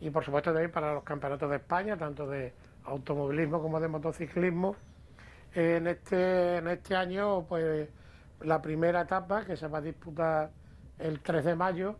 y 0.00 0.10
por 0.10 0.24
supuesto 0.24 0.52
también 0.52 0.70
para 0.70 0.94
los 0.94 1.04
campeonatos 1.04 1.48
de 1.50 1.56
España, 1.56 1.96
tanto 1.96 2.26
de 2.26 2.52
automovilismo 2.84 3.60
como 3.60 3.80
de 3.80 3.88
motociclismo. 3.88 4.76
En 5.54 5.86
este, 5.86 6.58
en 6.58 6.68
este 6.68 6.94
año, 6.94 7.46
pues 7.48 7.88
la 8.40 8.60
primera 8.60 9.02
etapa 9.02 9.44
que 9.44 9.56
se 9.56 9.68
va 9.68 9.78
a 9.78 9.80
disputar 9.80 10.50
el 10.98 11.20
3 11.20 11.44
de 11.44 11.54
mayo 11.56 11.96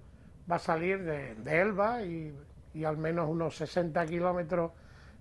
va 0.50 0.56
a 0.56 0.58
salir 0.58 1.02
de, 1.02 1.60
Elba 1.60 2.02
y, 2.02 2.34
al 2.84 2.96
menos 2.96 3.28
unos 3.28 3.56
60 3.56 4.04
kilómetros 4.06 4.72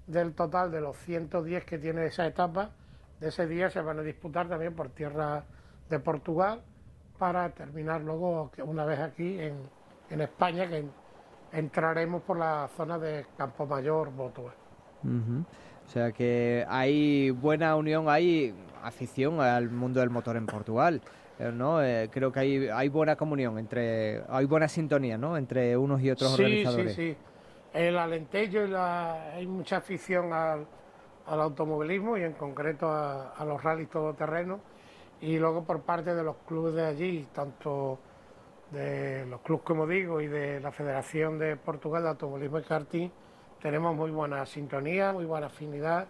del 0.08 0.34
total 0.34 0.72
de 0.72 0.82
los 0.82 0.98
110 0.98 1.66
que 1.66 1.80
tiene 1.80 2.06
esa 2.06 2.28
etapa, 2.28 2.72
de 3.20 3.30
ese 3.30 3.48
día 3.48 3.70
se 3.70 3.82
van 3.82 4.00
a 4.00 4.02
disputar 4.02 4.48
también 4.48 4.76
por 4.76 4.90
tierra 4.90 5.44
de 5.90 6.00
Portugal 6.00 6.62
para 7.18 7.50
terminar 7.50 8.02
luego 8.02 8.52
una 8.66 8.86
vez 8.86 9.00
aquí 9.00 9.40
en, 9.40 10.22
España, 10.22 10.68
que 10.68 10.86
entraremos 11.52 12.22
por 12.22 12.38
la 12.38 12.70
zona 12.76 13.00
de 13.00 13.26
Campo 13.38 13.66
Mayor, 13.66 14.12
Botua. 14.12 14.54
O 15.86 15.90
sea 15.90 16.12
que 16.12 16.66
hay 16.68 17.32
buena 17.32 17.76
unión, 17.76 18.10
hay 18.10 18.54
afición 18.84 19.40
al 19.40 19.70
mundo 19.70 20.00
del 20.00 20.10
motor 20.10 20.36
en 20.38 20.46
Portugal. 20.46 21.02
Eh, 21.38 21.52
¿no? 21.54 21.84
Eh, 21.84 22.10
creo 22.12 22.32
que 22.32 22.40
hay, 22.40 22.68
hay 22.70 22.88
buena 22.88 23.16
comunión, 23.18 23.60
entre 23.60 24.24
hay 24.30 24.46
buena 24.46 24.70
sintonía 24.70 25.18
¿no? 25.18 25.36
entre 25.36 25.76
unos 25.76 26.02
y 26.02 26.10
otros 26.10 26.34
organizadores. 26.34 26.96
Sí, 26.96 27.12
sí, 27.12 27.18
El 27.74 27.98
Alentejo 27.98 28.60
y 28.64 28.68
la, 28.70 29.34
hay 29.34 29.46
mucha 29.46 29.78
afición 29.78 30.32
al, 30.32 30.66
automovilismo 31.28 32.18
y 32.18 32.24
en 32.24 32.34
concreto 32.34 32.88
a, 32.88 33.32
a 33.32 33.44
los 33.44 33.62
rallies 33.62 33.90
todoterrenos. 33.90 34.62
Y 35.22 35.38
luego 35.38 35.64
por 35.64 35.82
parte 35.82 36.14
de 36.14 36.24
los 36.24 36.38
clubes 36.48 36.76
de 36.76 36.86
allí, 36.86 37.28
tanto 37.34 38.00
de 38.72 39.26
los 39.26 39.42
clubes, 39.42 39.64
como 39.66 39.88
digo, 39.88 40.22
y 40.22 40.28
de 40.28 40.60
la 40.60 40.72
Federación 40.72 41.40
de 41.40 41.56
Portugal 41.58 42.04
de 42.04 42.10
Automovilismo 42.10 42.60
y 42.60 42.64
Karting, 42.64 43.10
tenemos 43.66 43.96
muy 43.96 44.12
buena 44.12 44.46
sintonía, 44.46 45.12
muy 45.12 45.26
buena 45.26 45.48
afinidad. 45.48 46.06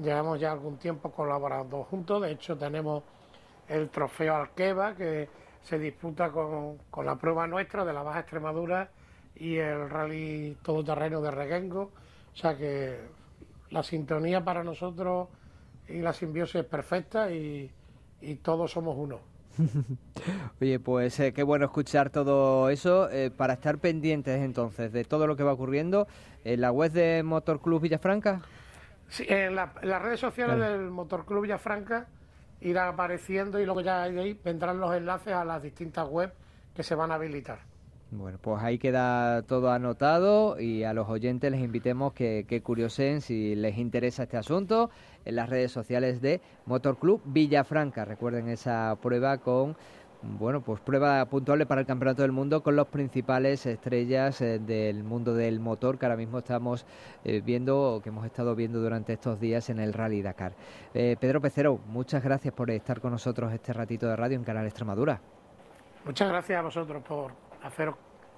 Llevamos 0.00 0.40
ya 0.40 0.50
algún 0.50 0.78
tiempo 0.78 1.12
colaborando 1.12 1.84
juntos. 1.84 2.20
De 2.22 2.32
hecho, 2.32 2.58
tenemos 2.58 3.04
el 3.68 3.88
trofeo 3.88 4.34
Alqueva, 4.34 4.96
que 4.96 5.28
se 5.62 5.78
disputa 5.78 6.32
con, 6.32 6.76
con 6.90 7.06
la 7.06 7.14
prueba 7.14 7.46
nuestra 7.46 7.84
de 7.84 7.92
la 7.92 8.02
Baja 8.02 8.18
Extremadura 8.18 8.90
y 9.36 9.58
el 9.58 9.88
rally 9.88 10.56
todoterreno 10.60 11.20
de 11.20 11.30
Reguengo. 11.30 11.92
O 12.32 12.36
sea 12.36 12.56
que 12.56 12.98
la 13.70 13.84
sintonía 13.84 14.44
para 14.44 14.64
nosotros 14.64 15.28
y 15.86 16.00
la 16.00 16.12
simbiosis 16.12 16.56
es 16.56 16.64
perfecta 16.64 17.30
y, 17.30 17.70
y 18.20 18.34
todos 18.34 18.72
somos 18.72 18.96
uno. 18.98 19.20
Oye, 20.60 20.78
pues 20.80 21.18
eh, 21.20 21.32
qué 21.32 21.42
bueno 21.42 21.66
escuchar 21.66 22.10
todo 22.10 22.68
eso 22.70 23.10
eh, 23.10 23.30
para 23.30 23.54
estar 23.54 23.78
pendientes 23.78 24.40
entonces 24.40 24.92
de 24.92 25.04
todo 25.04 25.26
lo 25.26 25.36
que 25.36 25.42
va 25.42 25.52
ocurriendo 25.52 26.06
en 26.44 26.60
la 26.60 26.70
web 26.72 26.92
de 26.92 27.22
Motor 27.22 27.60
Club 27.60 27.82
Villafranca. 27.82 28.40
Sí, 29.08 29.24
en, 29.28 29.54
la- 29.54 29.72
en 29.80 29.88
las 29.88 30.02
redes 30.02 30.20
sociales 30.20 30.58
del 30.58 30.90
Motor 30.90 31.24
Club 31.24 31.42
Villafranca 31.42 32.06
irá 32.60 32.88
apareciendo 32.88 33.60
y 33.60 33.64
luego 33.64 33.80
ya 33.80 34.08
de 34.08 34.20
ahí 34.20 34.40
vendrán 34.44 34.80
los 34.80 34.94
enlaces 34.94 35.32
a 35.32 35.44
las 35.44 35.62
distintas 35.62 36.06
webs 36.08 36.32
que 36.74 36.82
se 36.82 36.94
van 36.94 37.10
a 37.12 37.14
habilitar. 37.14 37.60
Bueno, 38.10 38.38
pues 38.40 38.62
ahí 38.62 38.78
queda 38.78 39.42
todo 39.42 39.70
anotado 39.70 40.58
y 40.58 40.82
a 40.84 40.94
los 40.94 41.10
oyentes 41.10 41.50
les 41.50 41.60
invitemos 41.60 42.14
que, 42.14 42.46
que 42.48 42.62
curiosen 42.62 43.20
si 43.20 43.54
les 43.54 43.76
interesa 43.76 44.22
este 44.22 44.38
asunto 44.38 44.88
en 45.26 45.36
las 45.36 45.50
redes 45.50 45.72
sociales 45.72 46.22
de 46.22 46.40
Motor 46.64 46.98
Club 46.98 47.20
Villafranca. 47.26 48.06
Recuerden 48.06 48.48
esa 48.48 48.96
prueba 49.02 49.36
con, 49.36 49.76
bueno, 50.22 50.62
pues 50.62 50.80
prueba 50.80 51.22
puntuable 51.26 51.66
para 51.66 51.82
el 51.82 51.86
Campeonato 51.86 52.22
del 52.22 52.32
Mundo 52.32 52.62
con 52.62 52.76
los 52.76 52.88
principales 52.88 53.66
estrellas 53.66 54.40
eh, 54.40 54.58
del 54.58 55.04
mundo 55.04 55.34
del 55.34 55.60
motor 55.60 55.98
que 55.98 56.06
ahora 56.06 56.16
mismo 56.16 56.38
estamos 56.38 56.86
eh, 57.24 57.42
viendo 57.44 57.96
o 57.96 58.00
que 58.00 58.08
hemos 58.08 58.24
estado 58.24 58.54
viendo 58.54 58.80
durante 58.80 59.12
estos 59.12 59.38
días 59.38 59.68
en 59.68 59.80
el 59.80 59.92
Rally 59.92 60.22
Dakar. 60.22 60.54
Eh, 60.94 61.18
Pedro 61.20 61.42
Pecero, 61.42 61.78
muchas 61.88 62.24
gracias 62.24 62.54
por 62.54 62.70
estar 62.70 63.02
con 63.02 63.12
nosotros 63.12 63.52
este 63.52 63.74
ratito 63.74 64.06
de 64.08 64.16
radio 64.16 64.38
en 64.38 64.44
Canal 64.44 64.64
Extremadura. 64.64 65.20
Muchas 66.06 66.30
gracias 66.30 66.58
a 66.58 66.62
vosotros 66.62 67.02
por 67.02 67.47
hacer 67.62 67.92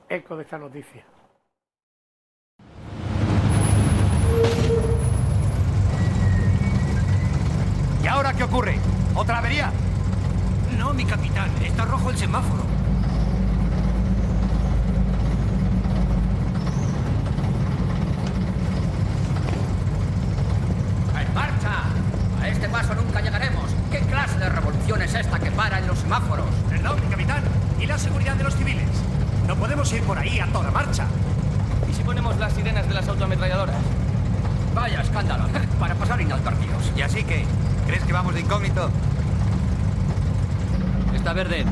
eco 0.09 0.37
de 0.37 0.43
esta 0.43 0.59
noticia. 0.59 1.05
¿Y 8.03 8.07
ahora 8.07 8.33
qué 8.33 8.45
ocurre? 8.45 8.79
¿Otra 9.15 9.39
avería? 9.39 9.73
No, 10.79 10.95
mi 10.95 11.05
capitán, 11.05 11.51
está 11.63 11.85
rojo 11.85 12.11
el 12.11 12.17
semáforo. 12.17 12.63
¡En 21.21 21.35
marcha! 21.35 21.83
A 22.41 22.49
este 22.49 22.69
paso 22.69 22.95
nunca 22.95 23.21
llegaremos. 23.21 23.71
¿Qué 23.91 24.01
clase 24.01 24.39
de 24.39 24.49
revolución 24.49 25.03
es 25.03 25.15
esta 25.15 25.39
que 25.39 25.51
para 25.51 25.79
en 25.79 25.87
los 25.87 25.99
semáforos? 25.99 26.47
Perdón, 26.69 27.01
mi 27.03 27.07
capitán. 27.09 27.43
¿Y 27.79 27.87
la 27.87 27.99
seguridad 27.99 28.35
de 28.37 28.45
los 28.45 28.55
civiles? 28.55 28.89
No 29.47 29.57
podemos 29.57 29.93
ir 29.93 30.03
por 30.03 30.19
ahí 30.19 30.41
a 30.41 30.47
toda 30.47 30.71
marcha. 30.71 31.07
¿Y 31.91 31.95
si 31.95 32.03
ponemos 32.03 32.39
las 32.39 32.53
sirenas 32.53 32.89
de 32.89 32.95
las 32.95 33.07
autoametralladoras? 33.09 33.77
Vaya 34.75 35.01
escándalo. 35.03 35.45
Para 35.79 35.95
pasar 35.95 36.21
inadvertidos. 36.21 36.93
¿Y 36.97 37.03
así 37.03 37.25
que? 37.25 37.45
¿Crees 37.87 38.05
que 38.05 38.13
vamos 38.13 38.35
de 38.35 38.41
incógnito? 38.41 38.91
Está 41.15 41.33
verde. 41.33 41.65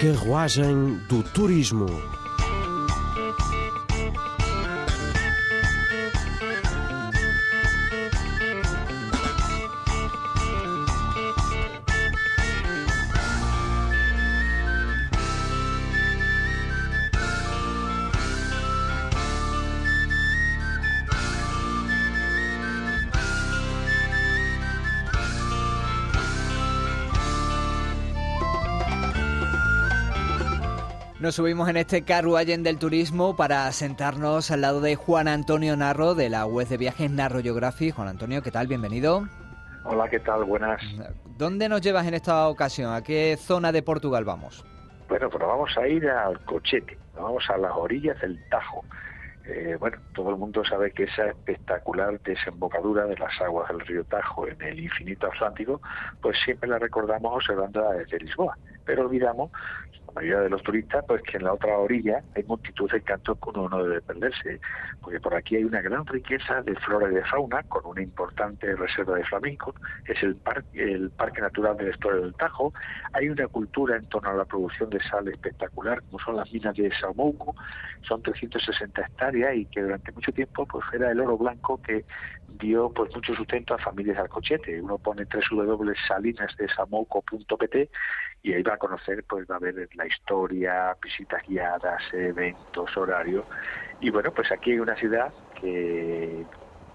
Carruagem 0.00 0.98
do 1.08 1.22
Turismo. 1.22 2.19
Nos 31.30 31.36
subimos 31.36 31.68
en 31.68 31.76
este 31.76 32.02
carruajen 32.02 32.64
del 32.64 32.76
turismo 32.76 33.36
para 33.36 33.70
sentarnos 33.70 34.50
al 34.50 34.62
lado 34.62 34.80
de 34.80 34.96
Juan 34.96 35.28
Antonio 35.28 35.76
Narro 35.76 36.16
de 36.16 36.28
la 36.28 36.44
web 36.44 36.66
de 36.66 36.76
viajes 36.76 37.08
Narro 37.08 37.40
Geography. 37.40 37.92
Juan 37.92 38.08
Antonio, 38.08 38.42
¿qué 38.42 38.50
tal? 38.50 38.66
Bienvenido. 38.66 39.28
Hola, 39.84 40.08
¿qué 40.08 40.18
tal? 40.18 40.42
Buenas. 40.42 40.82
¿Dónde 41.38 41.68
nos 41.68 41.82
llevas 41.82 42.04
en 42.08 42.14
esta 42.14 42.48
ocasión? 42.48 42.92
¿A 42.92 43.02
qué 43.02 43.36
zona 43.38 43.70
de 43.70 43.80
Portugal 43.80 44.24
vamos? 44.24 44.64
Bueno, 45.08 45.30
pues 45.30 45.40
vamos 45.40 45.70
a 45.78 45.86
ir 45.86 46.08
al 46.08 46.40
Cochete, 46.46 46.98
vamos 47.14 47.48
a 47.48 47.56
las 47.58 47.76
orillas 47.76 48.20
del 48.20 48.36
Tajo. 48.48 48.84
Eh, 49.44 49.76
bueno, 49.78 49.98
todo 50.14 50.30
el 50.30 50.36
mundo 50.36 50.64
sabe 50.64 50.90
que 50.90 51.04
esa 51.04 51.26
espectacular 51.28 52.20
desembocadura 52.22 53.06
de 53.06 53.16
las 53.16 53.40
aguas 53.40 53.68
del 53.68 53.78
río 53.86 54.02
Tajo 54.02 54.48
en 54.48 54.60
el 54.62 54.80
infinito 54.80 55.28
Atlántico, 55.28 55.80
pues 56.20 56.36
siempre 56.44 56.68
la 56.68 56.80
recordamos 56.80 57.36
observándola 57.36 57.92
desde 57.92 58.18
Lisboa, 58.18 58.58
pero 58.84 59.06
olvidamos, 59.06 59.50
la 60.08 60.12
mayoría 60.14 60.40
de 60.40 60.50
los 60.50 60.62
turistas, 60.62 61.04
pues 61.06 61.22
que 61.22 61.36
en 61.36 61.44
la 61.44 61.52
otra 61.54 61.76
orilla 61.78 62.22
hay 62.34 62.42
multitud 62.44 62.90
de 62.90 62.98
encantos 62.98 63.38
que 63.38 63.50
uno 63.50 63.68
no 63.68 63.82
debe 63.84 64.00
perderse, 64.02 64.60
porque 65.00 65.20
por 65.20 65.34
aquí 65.34 65.56
hay 65.56 65.64
una 65.64 65.80
gran 65.82 66.04
riqueza 66.06 66.62
de 66.62 66.74
flora 66.76 67.10
y 67.10 67.14
de 67.14 67.24
fauna, 67.24 67.62
con 67.64 67.84
una 67.86 68.02
importante 68.02 68.74
reserva 68.74 69.16
de 69.16 69.24
flamencos, 69.24 69.74
es 70.06 70.20
el, 70.22 70.36
par- 70.36 70.64
el 70.72 71.10
Parque 71.10 71.40
Natural 71.40 71.76
del 71.76 71.88
Estero 71.88 72.20
del 72.22 72.34
Tajo, 72.34 72.72
hay 73.12 73.28
una 73.28 73.46
cultura 73.48 73.96
en 73.96 74.06
torno 74.06 74.30
a 74.30 74.34
la 74.34 74.44
producción 74.46 74.90
de 74.90 75.00
sal 75.04 75.28
espectacular, 75.28 76.02
como 76.02 76.18
son 76.18 76.36
las 76.36 76.50
minas 76.52 76.74
de 76.76 76.90
Saumouco, 76.98 77.54
son 78.02 78.22
360 78.22 79.02
hectáreas 79.02 79.54
y 79.54 79.66
que 79.66 79.82
durante 79.82 80.10
mucho 80.12 80.32
tiempo 80.32 80.66
pues 80.66 80.84
era 80.92 81.10
el 81.12 81.20
oro 81.20 81.36
blanco 81.38 81.80
que 81.82 82.04
dio 82.48 82.90
pues 82.92 83.14
mucho 83.14 83.34
sustento 83.34 83.74
a 83.74 83.78
familias 83.78 84.18
al 84.18 84.28
cochete. 84.28 84.80
Uno 84.80 84.98
pone 84.98 85.26
www.salinasdesamouco.pt 85.50 87.90
y 88.42 88.52
ahí 88.52 88.62
va 88.62 88.74
a 88.74 88.78
conocer, 88.78 89.24
pues 89.28 89.46
va 89.50 89.56
a 89.56 89.58
ver 89.58 89.88
la 89.94 90.06
historia, 90.06 90.96
visitas 91.02 91.42
guiadas, 91.46 92.02
eventos, 92.12 92.96
horarios. 92.96 93.44
Y 94.00 94.10
bueno, 94.10 94.32
pues 94.32 94.50
aquí 94.50 94.72
hay 94.72 94.78
una 94.78 94.96
ciudad 94.96 95.32
que 95.60 96.46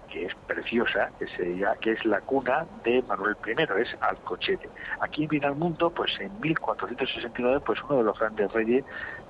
que 0.08 0.26
es 0.26 0.34
preciosa, 0.46 1.10
que, 1.18 1.26
se, 1.28 1.64
que 1.80 1.92
es 1.92 2.04
la 2.04 2.20
cuna 2.20 2.66
de 2.84 3.02
Manuel 3.02 3.36
I, 3.44 3.82
es 3.82 3.96
Alcochete. 4.00 4.68
Aquí 5.00 5.26
viene 5.26 5.46
al 5.46 5.56
mundo, 5.56 5.90
pues 5.90 6.12
en 6.20 6.40
1469, 6.40 7.60
pues 7.64 7.82
uno 7.84 7.98
de 7.98 8.04
los 8.04 8.18
grandes 8.18 8.52
reyes 8.52 8.84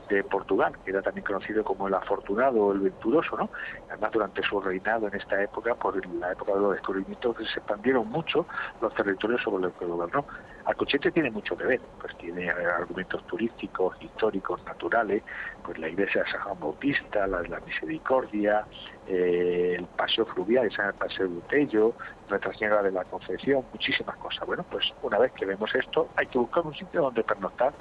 de 0.08 0.24
Portugal, 0.24 0.76
que 0.84 0.90
era 0.90 1.02
también 1.02 1.24
conocido 1.24 1.64
como 1.64 1.88
el 1.88 1.94
afortunado 1.94 2.66
o 2.66 2.72
el 2.72 2.80
venturoso, 2.80 3.36
¿no? 3.36 3.50
Además, 3.88 4.12
durante 4.12 4.42
su 4.42 4.60
reinado 4.60 5.08
en 5.08 5.14
esta 5.14 5.42
época, 5.42 5.74
por 5.74 6.04
la 6.06 6.32
época 6.32 6.52
de 6.54 6.60
los 6.60 6.72
descubrimientos, 6.74 7.36
se 7.36 7.58
expandieron 7.58 8.08
mucho 8.08 8.46
los 8.80 8.94
territorios 8.94 9.42
sobre 9.42 9.64
los 9.64 9.72
que 9.74 9.84
gobernó. 9.84 10.24
Alcochete 10.66 11.12
tiene 11.12 11.30
mucho 11.30 11.56
que 11.56 11.64
ver, 11.64 11.80
pues 12.00 12.16
tiene 12.18 12.46
eh, 12.46 12.50
argumentos 12.50 13.24
turísticos, 13.28 13.96
históricos, 14.00 14.60
naturales, 14.64 15.22
pues 15.64 15.78
la 15.78 15.88
iglesia 15.88 16.24
de 16.24 16.30
San 16.30 16.40
Juan 16.40 16.58
Bautista, 16.58 17.26
la 17.26 17.42
de 17.42 17.48
la 17.48 17.60
Misericordia, 17.60 18.66
eh, 19.06 19.76
el 19.78 19.86
paseo 19.86 20.26
fluvial, 20.26 20.66
el 20.66 20.94
paseo 20.94 21.28
de 21.28 21.36
Utello, 21.36 21.92
Nuestra 22.28 22.52
Señora 22.54 22.82
de 22.82 22.90
la 22.90 23.04
Concepción, 23.04 23.64
muchísimas 23.72 24.16
cosas. 24.16 24.44
Bueno, 24.44 24.64
pues 24.68 24.92
una 25.02 25.18
vez 25.18 25.30
que 25.32 25.46
vemos 25.46 25.72
esto, 25.72 26.08
hay 26.16 26.26
que 26.26 26.38
buscar 26.38 26.66
un 26.66 26.74
sitio 26.74 27.02
donde 27.02 27.22
pernoctar, 27.22 27.72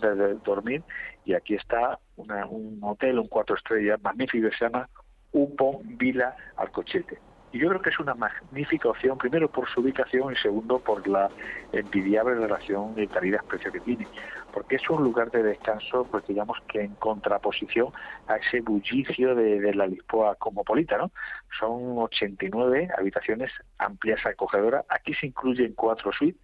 donde 0.00 0.34
dormir, 0.44 0.82
y 1.24 1.34
aquí 1.34 1.54
está 1.54 1.98
una- 2.16 2.46
un 2.46 2.78
hotel, 2.82 3.18
un 3.18 3.28
cuatro 3.28 3.56
estrellas 3.56 4.00
magnífico 4.02 4.48
que 4.48 4.56
se 4.56 4.64
llama 4.64 4.88
Upon 5.32 5.96
Vila 5.98 6.34
Alcochete. 6.56 7.18
Y 7.52 7.58
yo 7.58 7.68
creo 7.68 7.82
que 7.82 7.90
es 7.90 7.98
una 7.98 8.14
magnífica 8.14 8.88
opción, 8.88 9.18
primero 9.18 9.50
por 9.50 9.68
su 9.68 9.80
ubicación 9.80 10.32
y 10.32 10.36
segundo 10.36 10.78
por 10.78 11.06
la 11.08 11.28
envidiable 11.72 12.36
relación 12.36 12.94
de 12.94 13.08
calidad-precio 13.08 13.72
que 13.72 13.80
tiene, 13.80 14.06
porque 14.52 14.76
es 14.76 14.88
un 14.88 15.02
lugar 15.02 15.32
de 15.32 15.42
descanso, 15.42 16.06
pues 16.08 16.24
digamos 16.28 16.58
que 16.68 16.80
en 16.82 16.94
contraposición 16.94 17.88
a 18.28 18.36
ese 18.36 18.60
bullicio 18.60 19.34
de, 19.34 19.60
de 19.60 19.74
la 19.74 19.88
Lisboa 19.88 20.36
cosmopolita, 20.36 20.96
¿no? 20.96 21.10
Son 21.58 21.98
89 21.98 22.88
habitaciones 22.96 23.50
amplias 23.78 24.24
acogedoras, 24.24 24.84
aquí 24.88 25.12
se 25.14 25.26
incluyen 25.26 25.72
cuatro 25.74 26.12
suites 26.12 26.40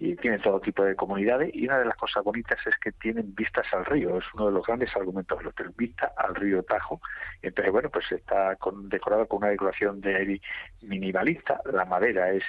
y 0.00 0.16
tienen 0.16 0.40
todo 0.40 0.60
tipo 0.60 0.82
de 0.82 0.96
comunidades 0.96 1.54
y 1.54 1.66
una 1.66 1.78
de 1.78 1.84
las 1.84 1.96
cosas 1.96 2.24
bonitas 2.24 2.58
es 2.66 2.74
que 2.78 2.90
tienen 2.90 3.34
vistas 3.34 3.66
al 3.72 3.84
río, 3.84 4.16
es 4.16 4.24
uno 4.32 4.46
de 4.46 4.52
los 4.52 4.66
grandes 4.66 4.96
argumentos 4.96 5.38
del 5.38 5.48
hotel, 5.48 5.70
vista 5.76 6.12
al 6.16 6.34
río 6.34 6.62
Tajo. 6.62 7.00
Entonces, 7.42 7.70
bueno, 7.70 7.90
pues 7.90 8.10
está 8.10 8.56
con- 8.56 8.88
decorado 8.88 9.28
con 9.28 9.38
una 9.38 9.48
decoración 9.50 10.00
de 10.00 10.40
minimalista, 10.80 11.60
la 11.70 11.84
madera 11.84 12.30
es 12.32 12.42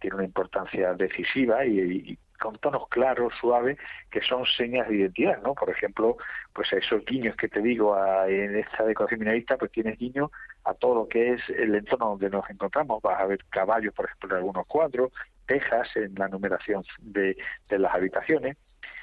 tiene 0.00 0.16
una 0.16 0.24
importancia 0.26 0.94
decisiva 0.94 1.64
y, 1.64 2.16
con 2.38 2.56
tonos 2.58 2.86
claros, 2.88 3.32
suaves, 3.40 3.78
que 4.10 4.20
son 4.20 4.44
señas 4.46 4.86
de 4.88 4.96
identidad, 4.96 5.42
¿no? 5.42 5.54
Por 5.54 5.70
ejemplo, 5.70 6.18
pues 6.52 6.72
esos 6.72 7.04
guiños 7.04 7.34
que 7.34 7.48
te 7.48 7.60
digo 7.60 7.96
en 8.28 8.56
esta 8.56 8.84
decoración 8.84 9.20
minorista, 9.20 9.56
pues 9.56 9.72
tienes 9.72 9.98
guiño 9.98 10.30
a 10.62 10.74
todo 10.74 10.94
lo 10.94 11.08
que 11.08 11.32
es 11.32 11.40
el 11.48 11.74
entorno 11.74 12.10
donde 12.10 12.30
nos 12.30 12.48
encontramos. 12.48 13.02
Vas 13.02 13.20
a 13.20 13.26
ver 13.26 13.44
caballos, 13.50 13.92
por 13.92 14.04
ejemplo, 14.04 14.30
en 14.30 14.36
algunos 14.36 14.66
cuadros, 14.68 15.10
tejas 15.48 15.88
en 15.96 16.14
la 16.14 16.28
numeración 16.28 16.84
de, 17.00 17.36
de 17.68 17.78
las 17.78 17.92
habitaciones. 17.92 18.56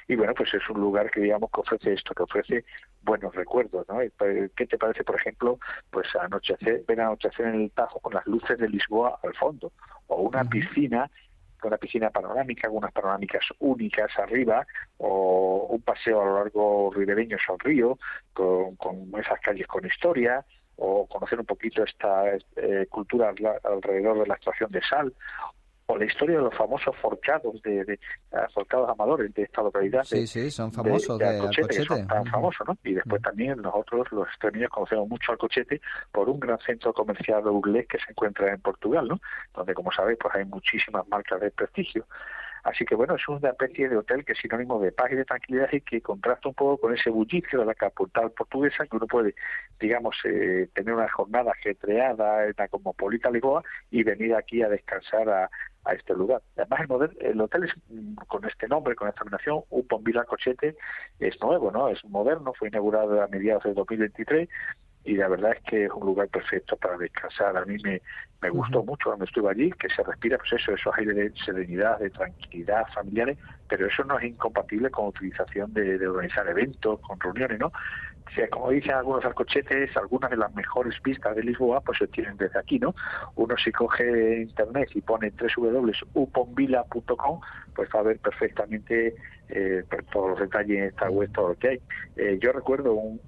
Y 0.08 0.14
bueno, 0.14 0.32
pues 0.34 0.54
es 0.54 0.62
un 0.70 0.80
lugar 0.80 1.10
que 1.10 1.20
digamos 1.20 1.50
que 1.50 1.60
ofrece 1.60 1.92
esto, 1.92 2.14
que 2.14 2.22
ofrece 2.22 2.64
buenos 3.02 3.34
recuerdos, 3.34 3.84
¿no? 3.88 3.98
Pues, 4.16 4.52
¿Qué 4.56 4.66
te 4.66 4.78
parece, 4.78 5.02
por 5.02 5.16
ejemplo, 5.16 5.58
pues 5.90 6.06
anochecer, 6.14 6.84
ver 6.86 7.00
anochecer 7.00 7.46
en 7.46 7.62
el 7.62 7.70
Tajo 7.72 7.98
con 7.98 8.14
las 8.14 8.24
luces 8.26 8.56
de 8.56 8.68
Lisboa 8.68 9.18
al 9.24 9.34
fondo, 9.34 9.72
o 10.06 10.22
una 10.22 10.44
piscina 10.44 11.10
con 11.60 11.70
una 11.70 11.78
piscina 11.78 12.10
panorámica, 12.10 12.68
con 12.68 12.78
unas 12.78 12.92
panorámicas 12.92 13.44
únicas 13.58 14.10
arriba, 14.18 14.66
o 14.98 15.68
un 15.70 15.82
paseo 15.82 16.20
a 16.20 16.24
lo 16.24 16.34
largo 16.36 16.92
ribereño 16.94 17.38
al 17.48 17.58
río, 17.58 17.98
con, 18.32 18.76
con 18.76 19.10
esas 19.18 19.40
calles 19.40 19.66
con 19.66 19.84
historia, 19.86 20.44
o 20.76 21.06
conocer 21.06 21.40
un 21.40 21.46
poquito 21.46 21.82
esta 21.82 22.24
eh, 22.56 22.86
cultura 22.90 23.32
alrededor 23.64 24.20
de 24.20 24.26
la 24.26 24.34
extracción 24.34 24.70
de 24.70 24.82
sal, 24.82 25.14
o 25.86 25.96
la 25.96 26.04
historia 26.04 26.38
de 26.38 26.42
los 26.42 26.54
famosos 26.54 26.94
forcados 26.96 27.62
de, 27.62 27.84
de 27.84 27.98
uh, 28.32 28.50
forcados 28.52 28.90
amadores 28.90 29.32
de 29.34 29.42
esta 29.42 29.62
localidad. 29.62 30.02
Sí, 30.04 30.26
sí, 30.26 30.50
son 30.50 30.72
famosos 30.72 31.18
de, 31.18 31.24
de 31.24 31.30
Alcochete, 31.38 31.84
Son 31.84 32.06
tan 32.06 32.26
famosos, 32.26 32.66
¿no? 32.66 32.76
Y 32.84 32.94
después 32.94 33.22
también 33.22 33.62
nosotros, 33.62 34.10
los 34.10 34.26
extremeños, 34.28 34.70
conocemos 34.70 35.08
mucho 35.08 35.32
Alcochete 35.32 35.80
por 36.10 36.28
un 36.28 36.40
gran 36.40 36.58
centro 36.58 36.92
comercial 36.92 37.44
de 37.44 37.50
burlés 37.50 37.86
que 37.86 37.98
se 37.98 38.10
encuentra 38.10 38.52
en 38.52 38.60
Portugal, 38.60 39.06
¿no? 39.06 39.20
Donde, 39.54 39.74
como 39.74 39.92
sabéis, 39.92 40.18
pues 40.20 40.34
hay 40.34 40.44
muchísimas 40.44 41.06
marcas 41.08 41.40
de 41.40 41.50
prestigio. 41.52 42.04
Así 42.66 42.84
que 42.84 42.96
bueno, 42.96 43.14
es 43.14 43.28
una 43.28 43.50
especie 43.50 43.88
de 43.88 43.96
hotel 43.96 44.24
que 44.24 44.32
es 44.32 44.38
sinónimo 44.40 44.80
de 44.80 44.90
paz 44.90 45.12
y 45.12 45.14
de 45.14 45.24
tranquilidad 45.24 45.68
y 45.70 45.80
que 45.82 46.00
contrasta 46.00 46.48
un 46.48 46.54
poco 46.54 46.78
con 46.78 46.94
ese 46.94 47.10
bullicio 47.10 47.60
de 47.60 47.64
la 47.64 47.74
capital 47.74 48.32
portuguesa 48.32 48.84
que 48.86 48.96
uno 48.96 49.06
puede, 49.06 49.36
digamos, 49.78 50.16
eh, 50.24 50.68
tener 50.74 50.92
una 50.92 51.08
jornada 51.08 51.52
ajetreada 51.52 52.44
en 52.46 52.54
la 52.58 52.66
cosmopolita 52.66 53.30
Lisboa 53.30 53.62
y 53.92 54.02
venir 54.02 54.34
aquí 54.34 54.62
a 54.62 54.68
descansar 54.68 55.28
a, 55.28 55.48
a 55.86 55.94
este 55.94 56.14
lugar. 56.14 56.42
Además, 56.56 56.80
el, 56.80 56.88
modelo, 56.88 57.12
el 57.20 57.40
hotel 57.40 57.64
es 57.64 57.72
mm, 57.88 58.14
con 58.26 58.44
este 58.44 58.68
nombre, 58.68 58.94
con 58.94 59.08
esta 59.08 59.20
nominación, 59.20 59.62
Upon 59.70 60.04
Villa 60.04 60.24
Cochete, 60.24 60.76
es 61.18 61.40
nuevo, 61.40 61.70
¿no? 61.70 61.88
Es 61.88 62.04
moderno, 62.04 62.52
fue 62.58 62.68
inaugurado 62.68 63.22
a 63.22 63.28
mediados 63.28 63.64
de 63.64 63.74
2023 63.74 64.48
y 65.06 65.14
la 65.14 65.28
verdad 65.28 65.52
es 65.52 65.62
que 65.62 65.84
es 65.84 65.90
un 65.92 66.04
lugar 66.04 66.28
perfecto 66.28 66.76
para 66.76 66.98
descansar. 66.98 67.56
A 67.56 67.64
mí 67.64 67.76
me, 67.84 68.02
me 68.42 68.50
gustó 68.50 68.82
mucho 68.82 69.10
cuando 69.10 69.24
estuve 69.24 69.50
allí, 69.50 69.70
que 69.72 69.88
se 69.88 70.02
respira 70.02 70.36
pues 70.36 70.52
eso, 70.54 70.72
esos 70.72 70.92
aires 70.98 71.14
de 71.14 71.32
serenidad, 71.44 72.00
de 72.00 72.10
tranquilidad 72.10 72.86
familiares, 72.92 73.38
pero 73.68 73.86
eso 73.86 74.02
no 74.02 74.18
es 74.18 74.24
incompatible 74.24 74.90
con 74.90 75.04
la 75.04 75.10
utilización 75.10 75.72
de, 75.72 75.98
de 75.98 76.08
organizar 76.08 76.48
eventos, 76.48 76.98
con 77.00 77.20
reuniones, 77.20 77.60
¿no? 77.60 77.72
Como 78.50 78.70
dicen 78.70 78.92
algunos 78.92 79.24
alcochetes, 79.24 79.96
algunas 79.96 80.30
de 80.30 80.36
las 80.36 80.54
mejores 80.54 80.98
pistas 81.00 81.34
de 81.36 81.42
Lisboa 81.42 81.80
pues 81.80 81.98
se 81.98 82.06
tienen 82.08 82.36
desde 82.36 82.58
aquí, 82.58 82.78
¿no? 82.78 82.94
Uno 83.36 83.56
si 83.56 83.72
coge 83.72 84.42
internet 84.42 84.90
y 84.94 85.00
pone 85.00 85.30
www.uponvila.com, 85.30 87.40
pues 87.74 87.88
va 87.94 88.00
a 88.00 88.02
ver 88.02 88.18
perfectamente 88.18 89.14
eh, 89.48 89.84
pues, 89.88 90.04
todos 90.12 90.30
los 90.30 90.40
detalles 90.40 90.78
en 90.78 90.84
esta 90.84 91.10
web, 91.10 91.30
todo 91.32 91.50
lo 91.50 91.54
que 91.54 91.68
hay. 91.68 91.80
Eh, 92.16 92.38
yo 92.40 92.52
recuerdo 92.52 92.94
un, 92.94 93.20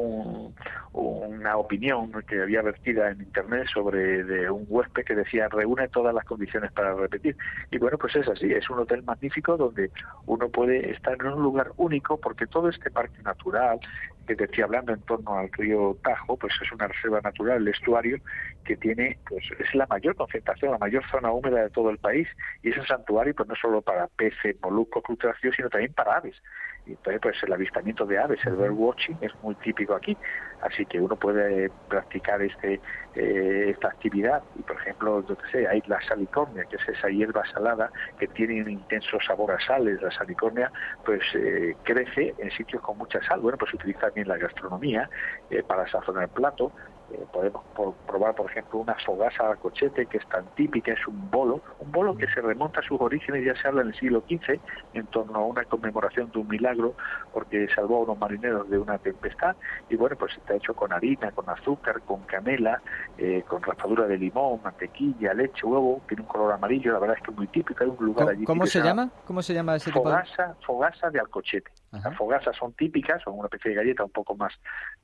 un, 0.00 0.54
una 0.92 1.56
opinión 1.56 2.12
que 2.28 2.42
había 2.42 2.62
vertida 2.62 3.10
en 3.10 3.20
internet 3.20 3.66
sobre 3.72 4.24
de 4.24 4.50
un 4.50 4.66
huésped 4.68 5.04
que 5.04 5.14
decía 5.14 5.48
reúne 5.48 5.88
todas 5.88 6.14
las 6.14 6.24
condiciones 6.24 6.72
para 6.72 6.94
repetir 6.94 7.36
y 7.70 7.78
bueno 7.78 7.98
pues 7.98 8.16
es 8.16 8.28
así 8.28 8.52
es 8.52 8.68
un 8.70 8.78
hotel 8.80 9.02
magnífico 9.02 9.56
donde 9.56 9.90
uno 10.26 10.48
puede 10.48 10.90
estar 10.92 11.14
en 11.14 11.26
un 11.26 11.42
lugar 11.42 11.72
único 11.76 12.18
porque 12.18 12.46
todo 12.46 12.68
este 12.68 12.90
parque 12.90 13.22
natural 13.22 13.80
que 14.26 14.36
te 14.36 14.44
estoy 14.44 14.62
hablando 14.62 14.92
en 14.92 15.00
torno 15.02 15.38
al 15.38 15.50
río 15.52 15.96
Tajo, 16.02 16.36
pues 16.36 16.54
es 16.62 16.72
una 16.72 16.88
reserva 16.88 17.20
natural, 17.20 17.58
el 17.58 17.68
estuario, 17.68 18.18
que 18.64 18.76
tiene, 18.76 19.18
pues 19.28 19.44
es 19.58 19.74
la 19.74 19.86
mayor 19.86 20.16
concentración, 20.16 20.72
la 20.72 20.78
mayor 20.78 21.04
zona 21.10 21.30
húmeda 21.30 21.62
de 21.62 21.70
todo 21.70 21.90
el 21.90 21.98
país, 21.98 22.28
y 22.62 22.70
es 22.70 22.78
un 22.78 22.86
santuario 22.86 23.34
pues 23.34 23.48
no 23.48 23.54
solo 23.56 23.82
para 23.82 24.08
peces, 24.08 24.56
moluscos, 24.62 25.02
crustáceos, 25.02 25.54
sino 25.56 25.68
también 25.68 25.92
para 25.92 26.16
aves. 26.16 26.36
Y 26.86 26.90
entonces 26.90 27.20
pues 27.22 27.42
el 27.42 27.52
avistamiento 27.52 28.04
de 28.04 28.18
aves, 28.18 28.40
el 28.44 28.56
bird 28.56 28.72
watching, 28.72 29.16
es 29.22 29.32
muy 29.42 29.54
típico 29.56 29.94
aquí, 29.94 30.16
así 30.60 30.84
que 30.84 31.00
uno 31.00 31.16
puede 31.16 31.70
practicar 31.88 32.42
este 32.42 32.80
eh, 33.14 33.70
esta 33.70 33.88
actividad, 33.88 34.42
y 34.58 34.62
por 34.62 34.76
ejemplo, 34.76 35.24
yo 35.26 35.36
que 35.36 35.50
sé, 35.50 35.68
hay 35.68 35.82
la 35.86 36.00
salicornia, 36.02 36.64
que 36.64 36.76
es 36.76 36.88
esa 36.88 37.08
hierba 37.08 37.42
salada 37.52 37.90
que 38.18 38.26
tiene 38.28 38.60
un 38.60 38.70
intenso 38.70 39.18
sabor 39.26 39.52
a 39.52 39.60
sales, 39.60 40.02
la 40.02 40.10
salicornia 40.10 40.70
pues 41.04 41.22
eh, 41.34 41.76
crece 41.84 42.34
en 42.38 42.50
sitios 42.50 42.82
con 42.82 42.98
mucha 42.98 43.22
sal, 43.22 43.40
bueno 43.40 43.56
pues 43.56 43.72
utiliza 43.72 44.00
también 44.00 44.28
la 44.28 44.36
gastronomía 44.36 45.08
eh, 45.50 45.62
para 45.62 45.88
sazonar 45.88 46.24
el 46.24 46.30
plato. 46.30 46.72
Eh, 47.12 47.24
podemos 47.32 47.62
probar, 48.06 48.34
por 48.34 48.50
ejemplo, 48.50 48.78
una 48.80 48.96
fogasa 49.04 49.50
al 49.50 49.58
cochete, 49.58 50.06
que 50.06 50.18
es 50.18 50.28
tan 50.28 50.46
típica, 50.54 50.92
es 50.92 51.06
un 51.06 51.30
bolo, 51.30 51.60
un 51.80 51.92
bolo 51.92 52.16
que 52.16 52.26
se 52.28 52.40
remonta 52.40 52.80
a 52.80 52.82
sus 52.82 52.98
orígenes, 53.00 53.44
ya 53.44 53.54
se 53.60 53.68
habla 53.68 53.82
en 53.82 53.88
el 53.88 53.94
siglo 53.94 54.22
XV, 54.26 54.58
en 54.94 55.06
torno 55.06 55.38
a 55.38 55.44
una 55.44 55.64
conmemoración 55.64 56.30
de 56.32 56.38
un 56.38 56.48
milagro, 56.48 56.94
porque 57.32 57.68
salvó 57.74 57.98
a 57.98 58.00
unos 58.04 58.18
marineros 58.18 58.70
de 58.70 58.78
una 58.78 58.98
tempestad, 58.98 59.54
y 59.90 59.96
bueno, 59.96 60.16
pues 60.16 60.34
está 60.36 60.54
hecho 60.54 60.74
con 60.74 60.92
harina, 60.92 61.30
con 61.32 61.48
azúcar, 61.50 62.00
con 62.02 62.20
canela, 62.22 62.80
eh, 63.18 63.44
con 63.46 63.62
raspadura 63.62 64.06
de 64.06 64.16
limón, 64.16 64.60
mantequilla, 64.64 65.34
leche, 65.34 65.66
huevo, 65.66 66.00
tiene 66.08 66.22
un 66.22 66.28
color 66.28 66.52
amarillo, 66.52 66.92
la 66.92 67.00
verdad 67.00 67.16
es 67.18 67.22
que 67.22 67.30
es 67.32 67.36
muy 67.36 67.46
típico, 67.48 67.84
hay 67.84 67.90
un 67.90 68.04
lugar 68.04 68.24
¿Cómo, 68.26 68.30
allí. 68.30 68.44
¿Cómo 68.44 68.66
se 68.66 68.80
llama? 68.80 69.10
¿Cómo 69.26 69.42
se 69.42 69.52
llama 69.52 69.76
ese 69.76 69.92
fogasa, 69.92 70.32
tipo 70.32 70.42
de...? 70.48 70.64
Fogasa 70.64 71.10
de 71.10 71.20
alcochete. 71.20 71.70
Las 72.02 72.16
fogasas 72.16 72.56
son 72.56 72.72
típicas, 72.72 73.22
son 73.22 73.38
una 73.38 73.46
especie 73.46 73.70
de 73.70 73.76
galleta 73.76 74.04
un 74.04 74.10
poco 74.10 74.34
más, 74.34 74.52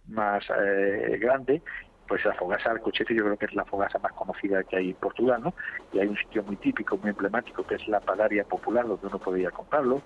más 0.08 0.44
eh, 0.50 1.18
grande, 1.20 1.62
pues 2.10 2.24
la 2.24 2.34
fogasa 2.34 2.72
Alcochete 2.72 3.14
yo 3.14 3.22
creo 3.22 3.36
que 3.36 3.46
es 3.46 3.54
la 3.54 3.64
fogasa 3.64 4.00
más 4.00 4.12
conocida 4.14 4.64
que 4.64 4.76
hay 4.76 4.90
en 4.90 4.96
Portugal, 4.96 5.40
¿no? 5.42 5.54
Y 5.92 6.00
hay 6.00 6.08
un 6.08 6.16
sitio 6.16 6.42
muy 6.42 6.56
típico, 6.56 6.96
muy 6.96 7.10
emblemático, 7.10 7.64
que 7.64 7.76
es 7.76 7.86
la 7.86 8.00
padaria 8.00 8.42
popular, 8.42 8.84
donde 8.86 9.06
uno 9.06 9.18
podría 9.20 9.52
comprarlo. 9.52 10.02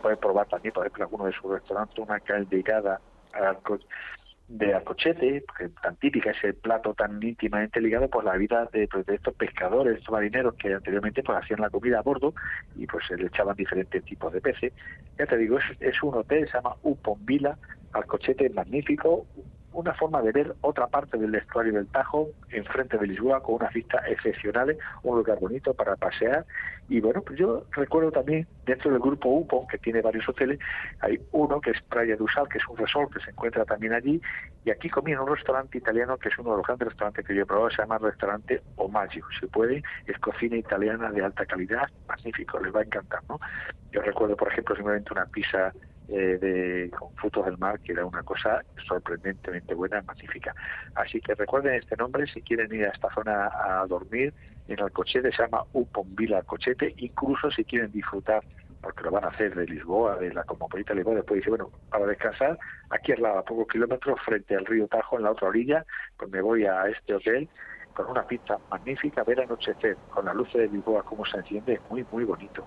Puede 0.00 0.16
probar 0.16 0.46
también, 0.46 0.72
por 0.72 0.86
ejemplo, 0.86 1.04
alguno 1.04 1.24
de 1.24 1.32
sus 1.32 1.50
restaurantes, 1.50 1.98
una 1.98 2.20
caldeirada 2.20 3.00
de 4.48 4.74
Alcochete, 4.74 5.44
que 5.58 5.68
tan 5.68 5.96
típica, 5.96 6.30
ese 6.30 6.54
plato 6.54 6.94
tan 6.94 7.22
íntimamente 7.22 7.80
ligado 7.80 8.08
por 8.08 8.24
la 8.24 8.36
vida 8.36 8.66
de, 8.72 8.88
pues, 8.88 9.04
de 9.06 9.16
estos 9.16 9.34
pescadores, 9.34 9.98
estos 9.98 10.12
marineros 10.12 10.54
que 10.54 10.72
anteriormente 10.72 11.22
pues 11.22 11.38
hacían 11.38 11.60
la 11.60 11.70
comida 11.70 11.98
a 11.98 12.02
bordo 12.02 12.34
y 12.74 12.86
pues 12.86 13.06
se 13.06 13.16
le 13.16 13.26
echaban 13.26 13.56
diferentes 13.56 14.02
tipos 14.04 14.32
de 14.32 14.40
peces. 14.40 14.72
Ya 15.18 15.26
te 15.26 15.36
digo, 15.36 15.58
es, 15.58 15.64
es 15.80 16.02
un 16.02 16.14
hotel, 16.14 16.46
se 16.46 16.54
llama 16.54 16.76
Upon 16.82 17.24
Villa, 17.26 17.58
Alcochete 17.92 18.48
magnífico, 18.50 19.26
una 19.72 19.94
forma 19.94 20.22
de 20.22 20.32
ver 20.32 20.54
otra 20.62 20.86
parte 20.86 21.18
del 21.18 21.34
estuario 21.34 21.72
del 21.72 21.86
Tajo, 21.88 22.28
enfrente 22.50 22.96
de 22.98 23.06
Lisboa, 23.06 23.42
con 23.42 23.56
unas 23.56 23.72
vistas 23.72 24.02
excepcionales, 24.08 24.78
un 25.02 25.16
lugar 25.16 25.38
bonito 25.38 25.74
para 25.74 25.96
pasear. 25.96 26.46
Y 26.88 27.00
bueno, 27.00 27.20
pues 27.20 27.38
yo 27.38 27.64
recuerdo 27.72 28.10
también, 28.10 28.46
dentro 28.64 28.90
del 28.90 29.00
grupo 29.00 29.28
UPO, 29.28 29.66
que 29.68 29.78
tiene 29.78 30.00
varios 30.00 30.26
hoteles, 30.28 30.58
hay 31.00 31.20
uno 31.32 31.60
que 31.60 31.72
es 31.72 31.82
Praia 31.82 32.16
do 32.16 32.26
Sal, 32.32 32.48
que 32.48 32.58
es 32.58 32.66
un 32.66 32.78
resort 32.78 33.12
que 33.12 33.20
se 33.20 33.30
encuentra 33.30 33.64
también 33.66 33.92
allí, 33.92 34.20
y 34.64 34.70
aquí 34.70 34.88
comí 34.88 35.12
en 35.12 35.18
un 35.18 35.34
restaurante 35.34 35.76
italiano, 35.76 36.16
que 36.16 36.30
es 36.30 36.38
uno 36.38 36.52
de 36.52 36.56
los 36.58 36.66
grandes 36.66 36.88
restaurantes 36.88 37.26
que 37.26 37.34
yo 37.34 37.42
he 37.42 37.46
probado, 37.46 37.70
se 37.70 37.82
llama 37.82 37.98
Restaurante 37.98 38.62
Omaggio. 38.76 39.24
Si 39.38 39.46
puede, 39.46 39.82
es 40.06 40.18
cocina 40.18 40.56
italiana 40.56 41.10
de 41.10 41.24
alta 41.24 41.44
calidad, 41.44 41.88
magnífico, 42.08 42.58
les 42.58 42.74
va 42.74 42.80
a 42.80 42.84
encantar, 42.84 43.20
¿no? 43.28 43.38
Yo 43.92 44.00
recuerdo, 44.00 44.36
por 44.36 44.50
ejemplo, 44.50 44.74
simplemente 44.74 45.12
una 45.12 45.26
pizza 45.26 45.72
eh, 46.08 46.38
de, 46.38 46.90
con 46.90 47.14
frutos 47.16 47.44
del 47.46 47.58
mar, 47.58 47.80
que 47.80 47.92
era 47.92 48.04
una 48.04 48.22
cosa 48.22 48.62
sorprendentemente 48.86 49.74
buena, 49.74 50.02
magnífica. 50.02 50.54
Así 50.94 51.20
que 51.20 51.34
recuerden 51.34 51.74
este 51.74 51.96
nombre 51.96 52.26
si 52.26 52.42
quieren 52.42 52.72
ir 52.74 52.86
a 52.86 52.90
esta 52.90 53.12
zona 53.14 53.50
a 53.52 53.86
dormir 53.86 54.32
en 54.68 54.80
Alcochete, 54.80 55.30
se 55.32 55.42
llama 55.42 55.64
Uponvila 55.72 56.38
Alcochete, 56.38 56.94
incluso 56.98 57.50
si 57.50 57.64
quieren 57.64 57.92
disfrutar 57.92 58.42
porque 58.80 59.02
lo 59.02 59.10
van 59.10 59.24
a 59.24 59.28
hacer 59.28 59.54
de 59.54 59.66
Lisboa, 59.66 60.16
de 60.16 60.32
la 60.32 60.44
Cosmopolita 60.44 60.94
Lisboa, 60.94 61.16
después 61.16 61.38
dice, 61.38 61.50
bueno, 61.50 61.70
para 61.90 62.06
descansar, 62.06 62.58
aquí 62.90 63.12
al 63.12 63.22
lado, 63.22 63.38
a 63.38 63.44
pocos 63.44 63.66
kilómetros, 63.68 64.20
frente 64.24 64.54
al 64.54 64.66
río 64.66 64.86
Tajo, 64.86 65.16
en 65.16 65.24
la 65.24 65.32
otra 65.32 65.48
orilla, 65.48 65.84
pues 66.16 66.30
me 66.30 66.40
voy 66.40 66.64
a 66.64 66.86
este 66.86 67.14
hotel 67.14 67.48
con 67.92 68.06
una 68.06 68.26
pista 68.26 68.58
magnífica, 68.70 69.24
ver 69.24 69.40
anochecer, 69.40 69.96
con 70.10 70.24
la 70.24 70.32
luz 70.32 70.52
de 70.52 70.68
Lisboa 70.68 71.02
cómo 71.02 71.26
se 71.26 71.38
enciende, 71.38 71.74
es 71.74 71.90
muy, 71.90 72.06
muy 72.12 72.24
bonito. 72.24 72.66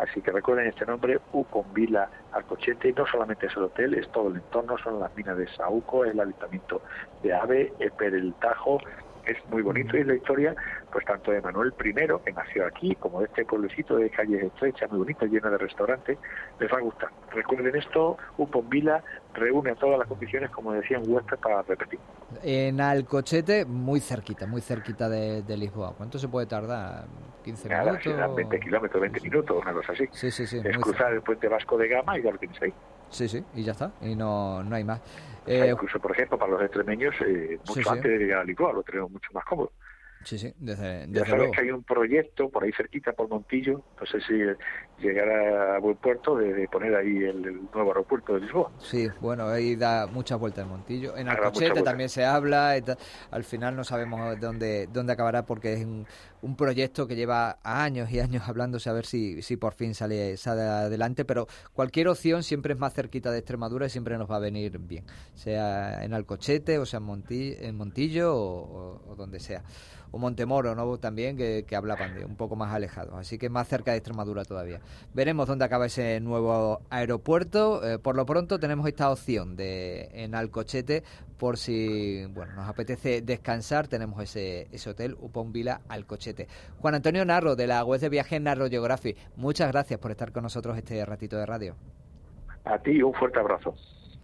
Así 0.00 0.22
que 0.22 0.32
recuerden 0.32 0.66
este 0.66 0.86
nombre, 0.86 1.20
Uponvila 1.32 2.08
Alcochete, 2.32 2.88
y 2.88 2.92
no 2.94 3.06
solamente 3.06 3.46
es 3.46 3.56
el 3.56 3.64
hotel, 3.64 3.94
es 3.94 4.08
todo 4.08 4.28
el 4.28 4.36
entorno, 4.36 4.78
son 4.78 4.98
las 4.98 5.14
minas 5.14 5.36
de 5.36 5.46
Sauco, 5.48 6.06
el 6.06 6.18
avistamiento 6.18 6.80
de 7.22 7.34
ave, 7.34 7.72
el 7.78 8.34
Tajo, 8.40 8.80
es 9.26 9.36
muy 9.50 9.62
bonito 9.62 9.96
y 9.96 10.00
es 10.00 10.06
la 10.06 10.14
historia, 10.14 10.54
pues 10.92 11.04
tanto 11.04 11.30
de 11.30 11.40
Manuel 11.40 11.72
I, 11.84 11.92
que 12.24 12.32
nació 12.32 12.66
aquí, 12.66 12.94
como 12.96 13.20
de 13.20 13.26
este 13.26 13.44
pueblecito 13.44 13.96
de 13.96 14.10
calles 14.10 14.42
estrechas, 14.44 14.90
muy 14.90 15.00
bonito, 15.00 15.26
lleno 15.26 15.50
de 15.50 15.58
restaurantes, 15.58 16.18
les 16.58 16.72
va 16.72 16.78
a 16.78 16.80
gustar. 16.80 17.10
Recuerden 17.32 17.74
esto, 17.76 18.16
Upon 18.38 18.68
Vila 18.68 19.02
reúne 19.34 19.70
a 19.70 19.74
todas 19.74 19.98
las 19.98 20.08
condiciones, 20.08 20.50
como 20.50 20.72
decían 20.72 21.02
Huesca, 21.06 21.36
para 21.36 21.62
repetir. 21.62 21.98
En 22.42 22.80
Alcochete, 22.80 23.64
muy 23.64 24.00
cerquita, 24.00 24.46
muy 24.46 24.60
cerquita 24.60 25.08
de, 25.08 25.42
de 25.42 25.56
Lisboa. 25.56 25.94
¿Cuánto 25.96 26.18
se 26.18 26.28
puede 26.28 26.46
tardar? 26.46 27.06
¿15 27.44 27.68
Nada, 27.68 27.84
minutos? 27.84 28.04
serán 28.04 28.34
20 28.34 28.60
kilómetros, 28.60 29.00
20 29.00 29.20
minutos, 29.20 29.62
una 29.62 29.72
cosa 29.72 29.92
así. 29.92 30.08
Sí, 30.12 30.30
sí, 30.30 30.46
sí. 30.46 30.58
es 30.62 30.76
cruzar 30.78 30.98
cerca. 30.98 31.10
el 31.14 31.22
puente 31.22 31.48
vasco 31.48 31.78
de 31.78 31.88
Gama 31.88 32.18
y 32.18 32.22
ya 32.22 32.30
lo 32.30 32.38
tienes 32.38 32.60
ahí. 32.62 32.72
Sí, 33.10 33.28
sí, 33.28 33.44
y 33.54 33.64
ya 33.64 33.72
está. 33.72 33.92
Y 34.00 34.14
no, 34.14 34.62
no 34.62 34.76
hay 34.76 34.84
más. 34.84 35.00
O 35.46 35.48
sea, 35.48 35.66
Eh, 35.66 35.70
incluso, 35.70 35.98
por 36.00 36.12
ejemplo, 36.12 36.38
para 36.38 36.52
los 36.52 36.62
extremeños, 36.62 37.14
eh, 37.26 37.58
mucho 37.66 37.72
Sí, 37.74 37.82
sí. 37.82 37.88
antes 37.90 38.10
de 38.10 38.18
llegar 38.18 38.40
a 38.40 38.44
Lisboa, 38.44 38.72
lo 38.72 38.82
tenemos 38.82 39.10
mucho 39.10 39.32
más 39.32 39.44
cómodo. 39.44 39.72
sí, 40.24 40.38
sí, 40.38 40.52
desde, 40.58 41.06
Ya 41.06 41.06
desde 41.06 41.24
sabes 41.24 41.36
luego. 41.38 41.52
que 41.52 41.60
hay 41.62 41.70
un 41.70 41.82
proyecto 41.82 42.50
por 42.50 42.62
ahí 42.64 42.72
cerquita, 42.72 43.12
por 43.12 43.28
Montillo, 43.28 43.82
no 43.98 44.06
sé 44.06 44.20
si 44.20 44.34
llegará 45.02 45.76
a 45.76 45.78
buen 45.78 45.96
puerto, 45.96 46.36
de, 46.36 46.52
de 46.52 46.68
poner 46.68 46.94
ahí 46.94 47.16
el, 47.24 47.44
el 47.46 47.60
nuevo 47.72 47.88
aeropuerto 47.90 48.34
de 48.34 48.40
Lisboa. 48.40 48.70
Sí, 48.80 49.08
bueno, 49.20 49.48
ahí 49.48 49.76
da 49.76 50.06
muchas 50.06 50.38
vueltas 50.38 50.64
el 50.64 50.70
Montillo. 50.70 51.16
En 51.16 51.28
Alcochete 51.28 51.82
también 51.82 52.08
se 52.10 52.24
habla. 52.24 52.74
Al 53.30 53.44
final 53.44 53.76
no 53.76 53.84
sabemos 53.84 54.38
dónde, 54.38 54.88
dónde 54.92 55.12
acabará 55.14 55.46
porque 55.46 55.72
es 55.72 55.84
un, 55.84 56.06
un 56.42 56.56
proyecto 56.56 57.06
que 57.06 57.16
lleva 57.16 57.58
años 57.62 58.10
y 58.10 58.20
años 58.20 58.44
hablándose 58.46 58.88
a 58.88 58.92
ver 58.92 59.06
si, 59.06 59.42
si 59.42 59.56
por 59.56 59.74
fin 59.74 59.94
sale, 59.94 60.36
adelante. 60.46 61.24
Pero 61.24 61.46
cualquier 61.72 62.08
opción 62.08 62.42
siempre 62.42 62.74
es 62.74 62.78
más 62.78 62.94
cerquita 62.94 63.30
de 63.30 63.38
Extremadura 63.38 63.86
y 63.86 63.90
siempre 63.90 64.16
nos 64.18 64.30
va 64.30 64.36
a 64.36 64.40
venir 64.40 64.78
bien. 64.78 65.04
Sea 65.34 66.04
en 66.04 66.14
Alcochete 66.14 66.78
o 66.78 66.86
sea 66.86 66.98
en, 66.98 67.06
Monti- 67.06 67.56
en 67.60 67.76
Montillo 67.76 68.34
o 68.34 69.14
donde 69.16 69.40
sea. 69.40 69.62
O 70.12 70.18
Montemoro, 70.18 70.74
¿no? 70.74 70.98
También, 70.98 71.36
que, 71.36 71.64
que 71.68 71.76
hablaban 71.76 72.14
de 72.16 72.24
un 72.24 72.34
poco 72.34 72.56
más 72.56 72.74
alejados. 72.74 73.14
Así 73.14 73.38
que 73.38 73.48
más 73.48 73.68
cerca 73.68 73.92
de 73.92 73.98
Extremadura 73.98 74.44
todavía. 74.44 74.80
Veremos 75.14 75.46
dónde 75.46 75.64
acaba 75.64 75.86
ese 75.86 76.18
nuevo 76.18 76.80
aeropuerto. 76.90 77.86
Eh, 77.88 78.00
por 78.00 78.16
lo 78.16 78.26
pronto 78.26 78.58
tenemos 78.58 78.88
esta 78.88 79.08
opción 79.12 79.54
de 79.54 80.10
en 80.12 80.34
Alcochete 80.34 81.04
por 81.38 81.56
si 81.56 82.26
bueno 82.34 82.54
nos 82.54 82.68
apetece 82.68 83.22
descansar. 83.22 83.86
Tenemos 83.86 84.20
ese, 84.20 84.66
ese 84.72 84.90
hotel 84.90 85.16
Upon 85.20 85.52
Vila 85.52 85.82
Alcochete. 85.88 86.29
Juan 86.78 86.94
Antonio 86.94 87.24
Narro 87.24 87.56
de 87.56 87.66
la 87.66 87.84
web 87.84 88.00
de 88.00 88.08
viaje 88.08 88.40
Narro 88.40 88.68
Geography. 88.68 89.16
Muchas 89.36 89.70
gracias 89.70 89.98
por 89.98 90.10
estar 90.10 90.32
con 90.32 90.42
nosotros 90.42 90.76
este 90.76 91.04
ratito 91.04 91.36
de 91.36 91.46
radio. 91.46 91.76
A 92.64 92.78
ti 92.78 93.02
un 93.02 93.14
fuerte 93.14 93.38
abrazo. 93.38 93.74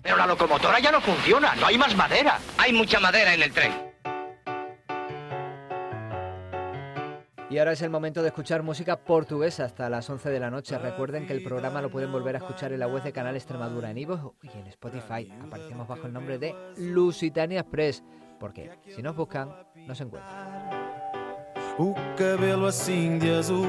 Pero 0.03 0.16
la 0.16 0.27
locomotora 0.27 0.79
ya 0.79 0.92
no 0.92 1.01
funciona, 1.01 1.55
no 1.57 1.66
hay 1.66 1.79
más 1.79 1.97
madera. 1.97 2.38
Hay 2.59 2.73
mucha 2.73 3.01
madera 3.01 3.35
en 3.35 3.42
el 3.42 3.53
tren. 3.53 3.73
Y 7.49 7.59
ahora 7.59 7.73
es 7.73 7.83
el 7.83 7.90
momento 7.90 8.23
de 8.23 8.29
escuchar 8.29 8.64
música 8.64 8.97
portuguesa 8.97 9.64
hasta 9.64 9.88
las 9.88 10.11
11 10.11 10.31
de 10.31 10.40
la 10.40 10.51
noche. 10.51 10.77
Recuerden 10.79 11.29
que 11.29 11.33
el 11.33 11.45
programa 11.45 11.81
lo 11.81 11.90
pueden 11.90 12.11
volver 12.11 12.35
a 12.35 12.38
escuchar 12.38 12.73
en 12.73 12.81
la 12.81 12.88
web 12.88 13.05
de 13.05 13.12
Canal 13.12 13.37
Extremadura 13.37 13.88
en 13.90 13.99
Ivo 13.99 14.35
y 14.42 14.49
en 14.49 14.66
Spotify. 14.66 15.33
Aparecemos 15.40 15.87
bajo 15.87 16.09
el 16.09 16.12
nombre 16.12 16.38
de 16.38 16.57
Lusitania 16.77 17.61
Express, 17.61 18.03
porque 18.40 18.73
si 18.88 19.01
nos 19.01 19.14
buscan, 19.14 19.55
nos 19.87 20.01
encuentran. 20.01 21.06
O 21.79 21.95
cabelo 22.17 22.65
assim 22.65 23.19
de 23.19 23.31
azul. 23.31 23.69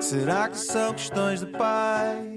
Será 0.00 0.48
que 0.48 0.58
são 0.58 0.92
questões 0.92 1.38
de 1.38 1.46
pai? 1.46 2.36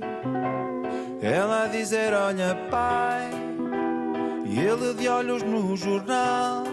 Ela 1.24 1.64
a 1.64 1.68
dizer 1.68 2.14
olha 2.14 2.56
pai. 2.70 3.32
E 4.46 4.60
ele 4.60 4.94
de 4.94 5.08
olhos 5.10 5.44
no 5.44 5.76
jornal 5.76 6.64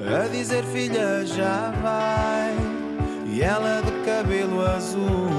A 0.00 0.28
dizer 0.28 0.62
filha 0.64 1.26
já 1.26 1.72
vai. 1.82 2.54
E 3.26 3.42
ela 3.42 3.82
de 3.82 3.92
cabelo 4.04 4.64
azul. 4.64 5.30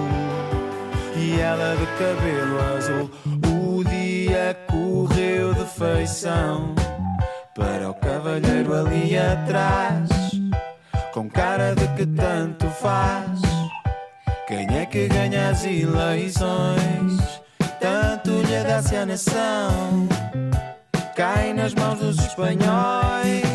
E 1.15 1.39
ela 1.39 1.77
de 1.77 1.85
cabelo 1.97 2.75
azul. 2.75 3.09
O 3.47 3.83
dia 3.85 4.53
correu 4.69 5.53
de 5.53 5.65
feição 5.65 6.75
Para 7.53 7.89
o 7.89 7.93
cavalheiro 7.93 8.75
ali 8.75 9.17
atrás 9.17 10.24
com 11.15 11.29
cara 11.29 11.73
de 11.73 11.87
que 11.95 12.05
tanto 12.05 12.67
faz. 12.71 13.39
Quem 14.49 14.67
é 14.77 14.85
que 14.85 15.07
ganha 15.07 15.49
as 15.49 15.63
eleições? 15.63 17.41
Tanto 17.79 18.31
lhe 18.41 18.63
dá-se 18.67 18.97
a 18.97 19.05
nação. 19.05 20.09
Cai 21.15 21.53
nas 21.53 21.73
mãos 21.73 21.99
dos 21.99 22.19
espanhóis. 22.19 23.45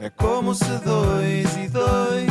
É 0.00 0.10
como 0.16 0.56
se 0.56 0.76
dois 0.84 1.56
e 1.56 1.68
dois 1.68 2.26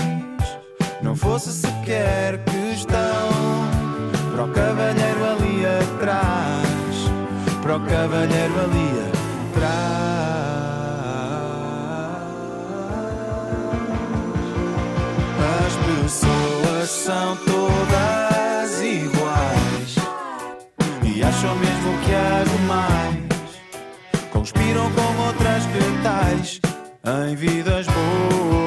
não 1.01 1.15
fosse 1.15 1.53
sequer 1.53 2.43
questão. 2.43 3.29
Para 4.33 4.43
o 4.43 4.51
cavalheiro 4.51 5.23
ali 5.23 5.65
atrás. 5.65 7.61
Para 7.63 7.77
o 7.77 7.85
cavalheiro 7.85 8.53
ali 8.59 8.99
atrás. 8.99 9.14
Pessoas 16.05 16.89
são 16.89 17.35
todas 17.37 18.81
iguais. 18.81 19.95
E 21.03 21.23
acham 21.23 21.55
mesmo 21.55 21.97
que 22.03 22.13
as 22.13 22.51
demais 22.51 23.15
conspiram 24.31 24.91
com 24.91 25.25
outras 25.25 25.63
que 25.65 26.03
tais. 26.03 26.61
Em 27.27 27.35
vidas 27.35 27.87
boas, 27.87 28.64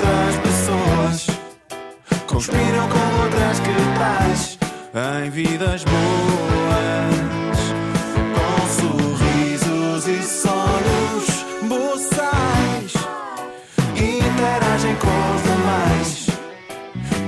outras 0.00 0.36
pessoas, 0.36 1.26
conspiram 2.26 2.88
com 2.88 3.22
outras 3.22 3.60
que 3.60 3.98
tais 3.98 4.58
em 4.94 5.30
vidas 5.30 5.84
boas, 5.84 7.60
com 8.34 8.56
sorrisos 8.80 10.08
e 10.08 10.22
sonhos 10.22 11.44
boçais, 11.62 12.94
interagem 13.94 14.96
com 14.96 15.34
os 15.34 15.42
demais, 15.42 16.26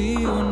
你。 0.00 0.49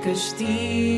Castigo. 0.00 0.89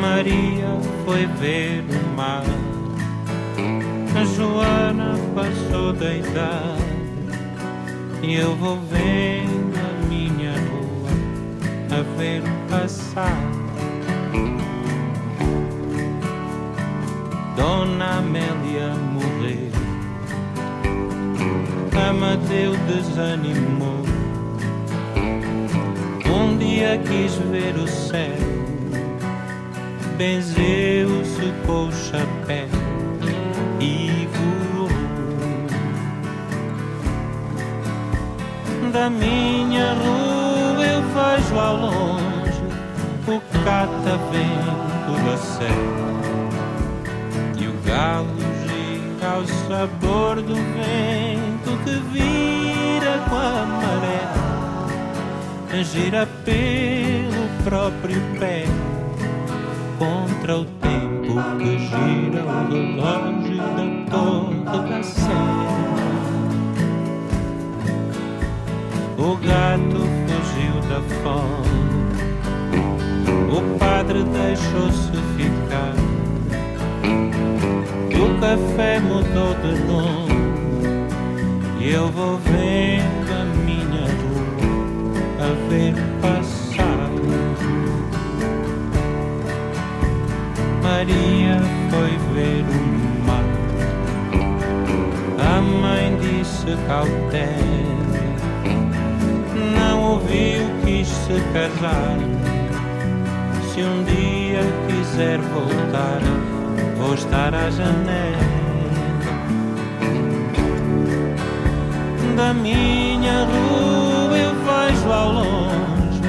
Maria 0.00 0.78
foi 1.04 1.26
ver 1.26 1.84
o 1.90 2.16
mar, 2.16 2.44
a 4.14 4.24
Joana 4.24 5.18
passou 5.34 5.92
da 5.92 6.14
idade 6.14 6.84
e 8.22 8.34
eu 8.36 8.54
vou 8.56 8.78
vendo 8.90 9.76
a 9.76 10.06
minha 10.06 10.52
rua 10.52 11.10
a 11.90 12.18
ver 12.18 12.42
passar. 12.70 13.36
Dona 17.56 18.18
Amélia 18.18 18.94
morreu, 19.12 19.72
Amadeu 22.08 22.76
desanimou. 22.86 24.03
Um 26.34 26.58
dia 26.58 26.98
quis 26.98 27.34
ver 27.36 27.76
o 27.76 27.86
céu, 27.86 28.36
benzeu-se 30.16 31.52
com 31.64 31.86
o 31.86 31.92
chapéu 31.92 32.68
e 33.80 34.28
voou. 34.34 34.88
Da 38.90 39.08
minha 39.08 39.94
rua 39.94 40.84
eu 40.84 41.02
vejo 41.02 41.56
ao 41.56 41.76
longe 41.76 42.62
o 43.28 43.40
catavento 43.64 45.12
da 45.24 45.36
serra 45.36 46.04
e 47.56 47.68
o 47.68 47.74
galo 47.86 48.26
gira 48.66 49.34
ao 49.34 49.46
sabor 49.68 50.42
do 50.42 50.56
vento 50.56 51.78
que 51.84 51.94
vira 52.12 53.18
com 53.28 53.36
a 53.36 53.66
maré 53.66 54.23
gira 55.82 56.28
pelo 56.44 57.48
próprio 57.64 58.20
pé 58.38 58.64
contra 59.98 60.58
o 60.58 60.64
tempo 60.64 61.34
que 61.58 61.78
gira 61.78 62.44
o 62.44 62.68
relógio 62.70 63.56
da 63.56 63.86
torre 64.10 64.88
da 64.88 65.02
sé. 65.02 65.30
O 69.18 69.36
gato 69.36 70.00
fugiu 70.26 70.74
da 70.88 71.00
fome, 71.22 71.82
o 73.50 73.78
padre 73.78 74.22
deixou-se 74.22 75.16
ficar, 75.36 75.94
o 78.14 78.40
café 78.40 79.00
mudou 79.00 79.54
de 79.54 79.72
nome. 79.84 80.34
E 81.80 81.92
eu 81.92 82.08
vou 82.08 82.38
vendo 82.38 83.43
ver 85.68 85.94
passar. 86.20 87.10
Maria 90.82 91.60
foi 91.90 92.12
ver 92.34 92.64
o 92.68 93.26
mar. 93.26 93.44
A 95.38 95.60
mãe 95.60 96.18
disse 96.20 96.76
cautela, 96.86 97.94
não 99.76 100.12
ouviu, 100.12 100.64
quis 100.84 101.08
se 101.08 101.40
casar. 101.52 102.18
Se 103.72 103.82
um 103.82 104.04
dia 104.04 104.62
quiser 104.86 105.38
voltar, 105.40 106.20
vou 106.96 107.14
estar 107.14 107.54
à 107.54 107.70
janela. 107.70 108.44
Da 112.36 112.52
minha 112.52 113.44
rua 113.44 114.03
vejo 114.84 115.12
ao 115.12 115.32
longe 115.32 116.20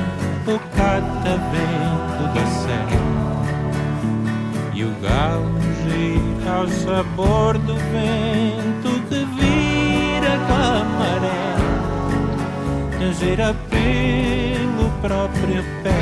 o 0.47 0.59
catavento 0.75 2.23
da 2.33 2.45
serra 2.45 3.05
e 4.73 4.83
o 4.83 4.91
galo 5.01 5.59
gira 5.83 6.51
ao 6.59 6.67
sabor 6.67 7.57
do 7.59 7.75
vento 7.75 9.01
que 9.09 9.25
vira 9.35 10.37
com 10.47 10.53
a 10.53 10.83
maré, 10.99 11.55
gira 13.13 13.53
pelo 13.69 14.89
próprio 15.01 15.63
pé 15.83 15.99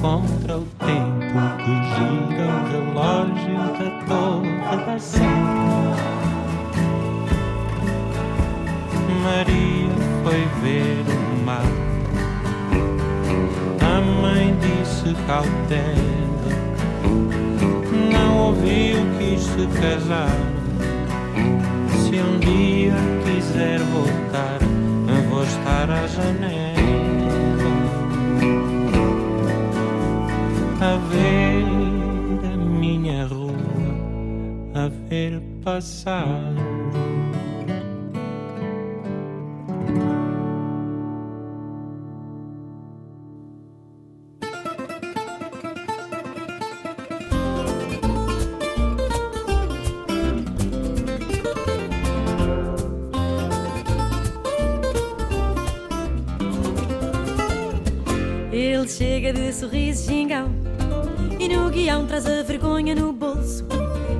contra 0.00 0.58
o 0.58 0.66
tempo 0.84 1.40
que 1.58 1.74
gira 1.94 2.44
o 2.48 2.60
relógio 2.72 3.58
da 3.78 3.88
torre 4.06 4.76
da 4.84 4.98
serra. 4.98 5.62
Maria 9.22 9.94
foi 10.24 10.42
ver 10.62 11.04
o 11.06 11.21
mar. 11.44 11.64
A 13.80 14.00
mãe 14.00 14.56
disse 14.60 15.14
cautela, 15.26 16.52
não 18.12 18.46
ouviu 18.48 18.98
quis 19.18 19.42
se 19.42 19.80
casar. 19.80 20.38
Se 21.90 22.16
um 22.20 22.38
dia 22.38 22.94
quiser 23.24 23.80
voltar, 23.80 24.58
vou 25.28 25.42
estar 25.44 25.90
à 25.90 26.06
janela 26.06 26.82
a 30.82 30.96
ver 30.96 31.64
a 32.52 32.56
minha 32.56 33.24
rua, 33.26 33.54
a 34.74 34.88
ver 35.08 35.40
passar. 35.64 36.71
Sorriso 59.72 60.04
gingão 60.04 60.50
e 61.40 61.48
no 61.48 61.70
guião 61.70 62.04
traz 62.06 62.26
a 62.26 62.42
vergonha 62.42 62.94
no 62.94 63.10
bolso. 63.10 63.64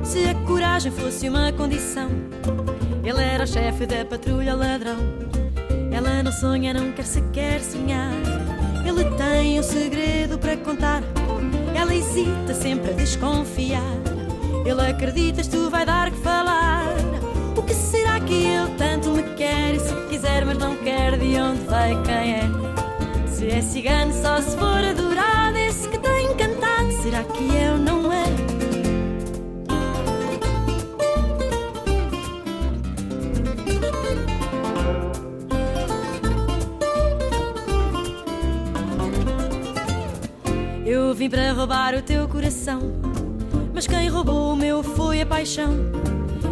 Se 0.03 0.25
a 0.25 0.33
coragem 0.47 0.91
fosse 0.91 1.29
uma 1.29 1.51
condição, 1.51 2.09
ele 3.03 3.21
era 3.21 3.43
o 3.43 3.47
chefe 3.47 3.85
da 3.85 4.03
patrulha 4.03 4.55
ladrão. 4.55 4.97
Ela 5.91 6.23
não 6.23 6.31
sonha, 6.31 6.73
não 6.73 6.91
quer 6.91 7.05
sequer 7.05 7.61
sonhar. 7.61 8.11
Ele 8.83 9.05
tem 9.15 9.59
um 9.59 9.63
segredo 9.63 10.39
para 10.39 10.57
contar. 10.57 11.03
Ela 11.75 11.93
hesita 11.93 12.55
sempre 12.55 12.89
a 12.89 12.93
desconfiar. 12.95 13.93
Ele 14.65 14.81
acreditas, 14.81 15.47
tu 15.47 15.69
vai 15.69 15.85
dar 15.85 16.09
que 16.09 16.17
falar. 16.17 16.87
O 17.55 17.61
que 17.61 17.75
será 17.75 18.19
que 18.19 18.33
ele 18.33 18.75
tanto 18.75 19.11
me 19.11 19.21
quer? 19.35 19.75
E 19.75 19.79
se 19.79 19.93
quiser, 20.09 20.45
mas 20.45 20.57
não 20.57 20.75
quer, 20.77 21.15
de 21.15 21.37
onde 21.37 21.63
vai 21.65 21.91
quem 22.01 22.33
é? 22.33 22.73
Se 23.27 23.47
é 23.47 23.61
cigano, 23.61 24.11
só 24.13 24.41
se 24.41 24.57
for 24.57 24.83
adorado. 24.83 25.42
Esse 27.13 27.23
que 27.25 27.55
eu 27.55 27.77
não 27.77 28.11
é? 28.11 28.23
Eu 40.83 41.13
vim 41.13 41.29
para 41.29 41.53
roubar 41.53 41.93
o 41.93 42.01
teu 42.01 42.27
coração, 42.27 42.79
mas 43.71 43.85
quem 43.85 44.09
roubou 44.09 44.53
o 44.53 44.55
meu 44.55 44.81
foi 44.81 45.21
a 45.21 45.25
paixão. 45.25 45.71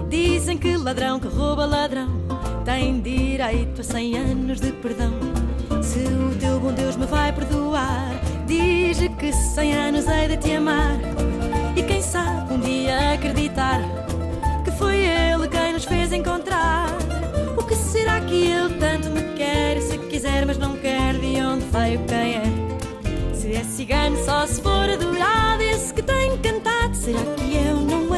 Dizem 0.10 0.60
que 0.60 0.78
ladrão 0.78 1.20
que 1.20 1.28
rouba 1.28 1.66
ladrão 1.66 2.22
tem 2.64 3.02
direito 3.02 3.82
a 3.82 3.84
cem 3.84 4.16
anos 4.16 4.62
de 4.62 4.72
perdão. 4.74 5.12
Se 5.82 6.00
o 6.00 6.38
teu 6.40 6.60
bom 6.60 6.72
Deus 6.72 6.96
me 6.98 7.08
vai 7.08 7.34
perdoar, 7.34 7.51
que 9.18 9.32
cem 9.34 9.74
anos 9.74 10.08
hei 10.08 10.28
de 10.28 10.38
te 10.38 10.56
amar. 10.56 10.98
E 11.76 11.84
quem 11.84 12.02
sabe 12.02 12.54
um 12.54 12.60
dia 12.60 13.14
acreditar 13.14 13.80
que 14.64 14.72
foi 14.72 14.98
ele 14.98 15.48
quem 15.48 15.74
nos 15.74 15.86
fez 15.86 16.12
encontrar. 16.12 16.88
O 17.58 17.64
que 17.64 17.76
será 17.76 18.20
que 18.22 18.48
ele 18.48 18.74
tanto 18.80 19.10
me 19.10 19.24
quer? 19.36 19.82
Se 19.82 19.98
quiser, 19.98 20.46
mas 20.46 20.58
não 20.58 20.76
quer, 20.78 21.14
de 21.16 21.42
onde 21.42 21.66
veio 21.66 22.00
quem 22.06 22.36
é? 22.36 22.44
Se 23.34 23.54
é 23.54 23.64
cigano, 23.64 24.18
só 24.24 24.46
se 24.46 24.62
for 24.62 24.90
adorado. 24.90 25.64
Esse 25.64 25.94
que 25.94 26.02
tem 26.02 26.38
cantado, 26.38 26.96
será 26.96 27.20
que 27.38 27.56
eu 27.56 27.78
não 27.78 28.11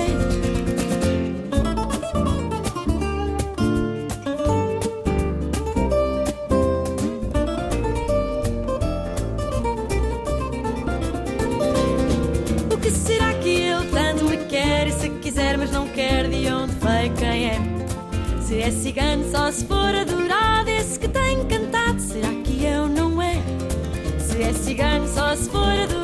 é 18.64 18.72
cigano, 18.72 19.30
só 19.30 19.52
se 19.52 19.66
for 19.66 19.94
adorado. 19.94 20.70
Esse 20.70 20.98
que 20.98 21.10
tem 21.10 21.46
cantado, 21.46 22.00
será 22.00 22.30
que 22.46 22.64
eu 22.64 22.88
não 22.88 23.22
é? 23.22 23.36
Se 24.18 24.42
é 24.42 24.54
cigano, 24.54 25.06
só 25.08 25.36
se 25.36 25.50
for 25.50 25.68
adorado. 25.68 26.03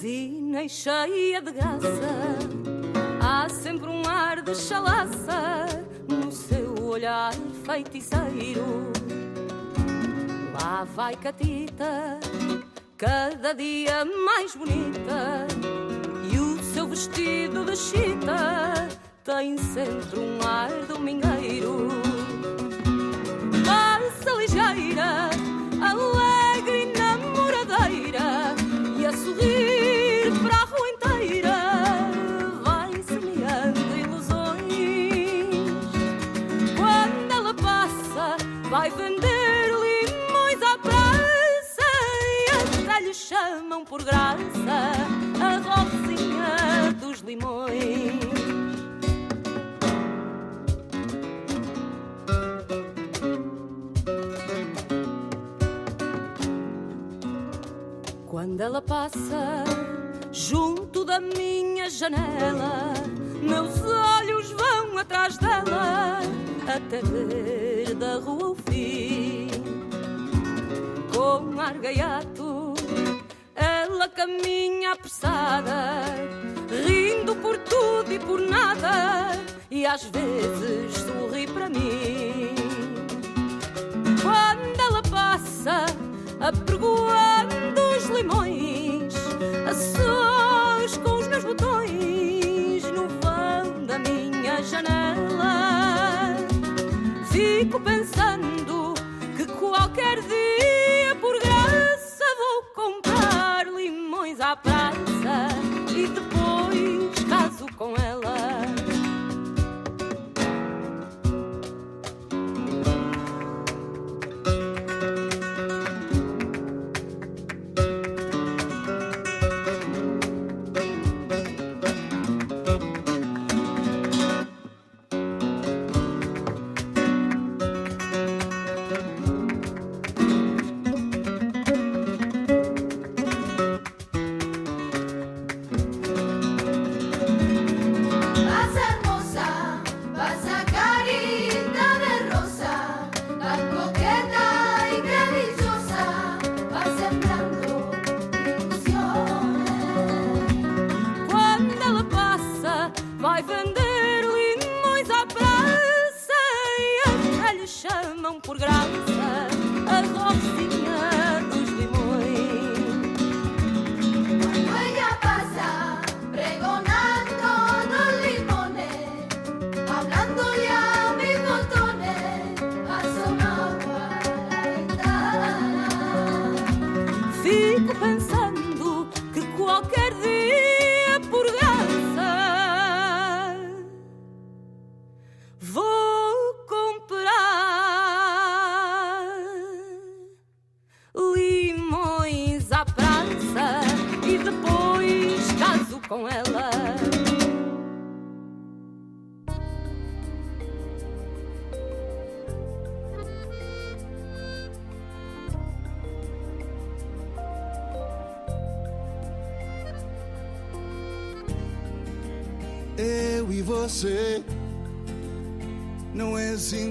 Franzina 0.00 0.64
e 0.64 0.68
cheia 0.68 1.42
de 1.42 1.52
graça, 1.52 2.38
há 3.20 3.46
sempre 3.50 3.86
um 3.86 4.02
ar 4.08 4.40
de 4.40 4.54
chalaça 4.54 5.66
no 6.08 6.32
seu 6.32 6.74
olhar 6.82 7.32
feiticeiro. 7.66 8.64
Lá 10.54 10.84
vai 10.84 11.14
Catita, 11.16 12.18
cada 12.96 13.52
dia 13.52 14.06
mais 14.24 14.56
bonita, 14.56 15.46
e 16.32 16.38
o 16.38 16.62
seu 16.62 16.88
vestido 16.88 17.66
de 17.66 17.76
chita 17.76 18.88
tem 19.22 19.58
sempre 19.58 20.18
um 20.18 20.40
ar 20.48 20.70
domingueiro. 20.88 21.88
Passa 23.66 24.30
ligeira, 24.38 25.28
alegre 25.82 26.29
por 43.84 44.02
graça 44.02 44.92
a 45.40 45.56
rosinha 45.58 46.92
dos 47.00 47.20
limões. 47.20 48.20
Quando 58.26 58.60
ela 58.60 58.80
passa 58.80 59.64
junto 60.32 61.04
da 61.04 61.20
minha 61.20 61.90
janela, 61.90 62.94
meus 63.42 63.80
olhos 63.82 64.50
vão 64.52 64.98
atrás 64.98 65.36
dela 65.36 66.20
até 66.68 67.02
ver 67.02 67.94
da 67.96 68.18
rua 68.18 68.50
o 68.50 68.54
fim. 68.54 69.48
Com 71.12 71.60
ar 71.60 71.74
gaiato, 71.78 72.39
ela 74.00 74.08
caminha 74.08 74.92
apressada, 74.92 76.02
rindo 76.86 77.36
por 77.36 77.58
tudo 77.58 78.10
e 78.10 78.18
por 78.18 78.40
nada, 78.40 79.38
e 79.70 79.84
às 79.84 80.04
vezes 80.04 80.96
sorri 80.96 81.46
para 81.46 81.68
mim. 81.68 82.54
Quando 84.22 84.80
ela 84.80 85.02
passa, 85.02 85.84
apregoando 86.40 87.80
os 87.98 88.06
limões, 88.06 89.12
a 89.68 89.74
sós 89.74 90.96
com 90.96 91.16
os 91.16 91.28
meus 91.28 91.44
botões 91.44 92.82
no 92.94 93.06
vão 93.20 93.84
da 93.84 93.98
minha 93.98 94.62
janela. 94.62 96.36
Fico 97.30 97.78
pensando 97.78 98.94
que 99.36 99.44
qualquer 99.44 100.22
dia, 100.22 100.79
e 106.00 106.06
depois 106.08 107.24
caso 107.28 107.66
com 107.76 107.94
ela. 107.96 108.19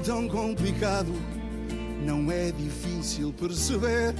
Tão 0.09 0.27
complicado, 0.27 1.13
não 2.03 2.31
é 2.31 2.51
difícil 2.51 3.31
perceber. 3.31 4.15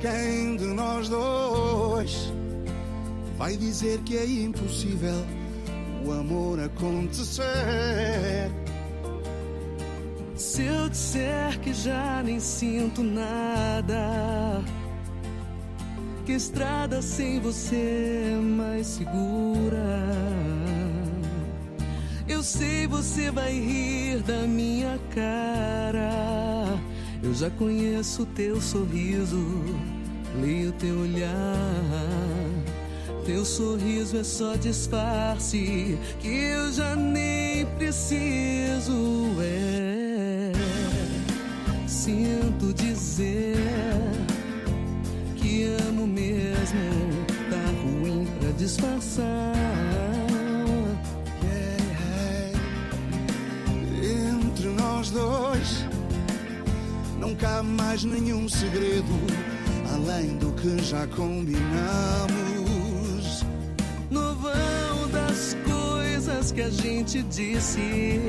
Quem 0.00 0.56
de 0.56 0.66
nós 0.66 1.08
dois 1.08 2.32
vai 3.36 3.56
dizer 3.56 3.98
que 4.02 4.16
é 4.16 4.24
impossível 4.24 5.16
o 6.06 6.12
amor 6.12 6.60
acontecer? 6.60 7.44
Se 10.36 10.62
eu 10.62 10.88
disser 10.88 11.58
que 11.58 11.74
já 11.74 12.22
nem 12.22 12.38
sinto 12.38 13.02
nada, 13.02 14.62
que 16.24 16.34
estrada 16.34 17.02
sem 17.02 17.40
você 17.40 18.30
é 18.32 18.36
mais 18.36 18.86
segura. 18.86 20.55
Sei 22.46 22.86
você 22.86 23.28
vai 23.28 23.52
rir 23.52 24.22
da 24.22 24.46
minha 24.46 25.00
cara. 25.12 26.78
Eu 27.20 27.34
já 27.34 27.50
conheço 27.50 28.24
teu 28.24 28.60
sorriso, 28.60 29.44
leio 30.40 30.70
teu 30.70 31.00
olhar. 31.00 31.32
Teu 33.24 33.44
sorriso 33.44 34.16
é 34.16 34.22
só 34.22 34.54
disfarce 34.54 35.98
que 36.20 36.28
eu 36.28 36.72
já 36.72 36.94
nem 36.94 37.66
preciso. 37.78 39.26
É, 39.40 40.52
sinto 41.88 42.72
dizer 42.74 43.56
que 45.34 45.64
amo 45.88 46.06
mesmo, 46.06 47.26
tá 47.50 47.72
ruim 47.82 48.24
pra 48.38 48.52
disfarçar. 48.52 49.75
Não 57.26 57.34
cabe 57.34 57.68
mais 57.70 58.04
nenhum 58.04 58.48
segredo 58.48 59.12
além 59.92 60.36
do 60.36 60.52
que 60.52 60.80
já 60.84 61.08
combinamos. 61.08 61.64
No 64.08 64.32
vão 64.36 65.08
das 65.10 65.56
coisas 65.64 66.52
que 66.52 66.62
a 66.62 66.70
gente 66.70 67.24
disse, 67.24 68.20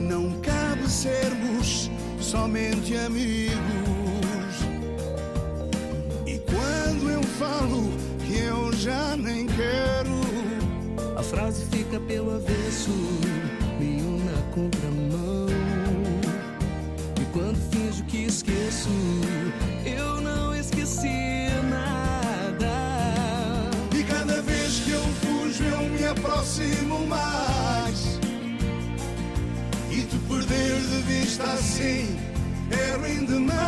Não 0.00 0.40
cabe 0.40 0.88
sermos 0.88 1.90
somente 2.20 2.96
amigos. 2.96 3.50
E 6.26 6.38
quando 6.38 7.10
eu 7.10 7.22
falo 7.22 7.90
que 8.26 8.38
eu 8.38 8.72
já 8.72 9.14
nem 9.14 9.46
quero, 9.46 11.18
a 11.18 11.22
frase 11.22 11.66
fica 11.66 12.00
pelo 12.00 12.34
avesso, 12.34 12.90
meio 13.78 14.24
na 14.24 14.40
contramão. 14.54 15.39
Que 18.10 18.24
esqueço, 18.24 18.88
eu 19.86 20.20
não 20.20 20.52
esqueci 20.52 21.48
nada. 21.70 22.66
e 23.96 24.02
cada 24.02 24.42
vez 24.42 24.80
que 24.80 24.90
eu 24.90 25.02
fujo 25.22 25.62
eu 25.62 25.82
me 25.90 26.04
aproximo 26.04 27.06
mais. 27.06 28.18
E 29.92 30.02
te 30.02 30.16
perder 30.28 30.80
de 30.80 31.02
vista 31.02 31.44
assim 31.44 32.18
é 32.72 32.96
ruim 32.96 33.24
demais. 33.26 33.59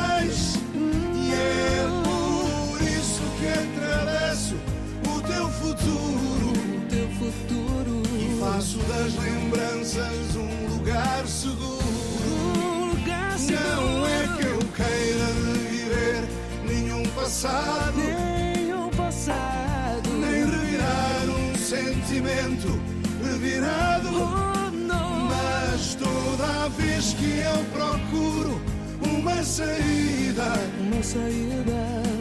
Saída, 29.52 30.44
Uma 30.80 31.02
saída. 31.02 31.76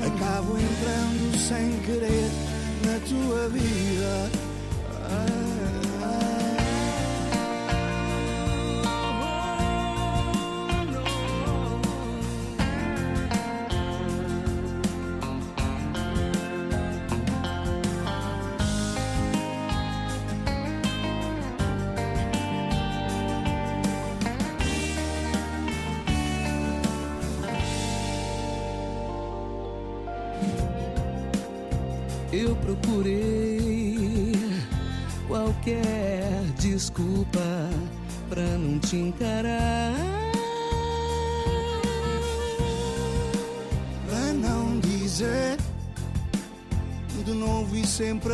acabo 0.05 0.57
entrando 0.57 1.38
sem 1.38 1.79
querer 1.86 2.29
na 2.86 2.99
tua 3.07 3.47
vida. 3.47 4.30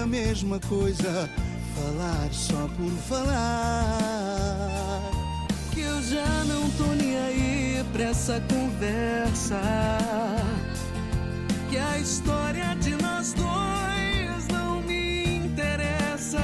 Mesma 0.07 0.59
coisa, 0.61 1.29
falar 1.75 2.29
só 2.31 2.67
por 2.77 2.91
falar. 3.09 5.01
Que 5.73 5.81
eu 5.81 6.01
já 6.01 6.43
não 6.45 6.69
tô 6.71 6.85
nem 6.95 7.17
aí 7.17 7.85
pra 7.91 8.03
essa 8.03 8.41
conversa. 8.49 9.59
Que 11.69 11.77
a 11.77 11.99
história 11.99 12.75
de 12.75 12.91
nós 13.01 13.33
dois 13.33 14.47
não 14.51 14.81
me 14.81 15.39
interessa. 15.45 16.39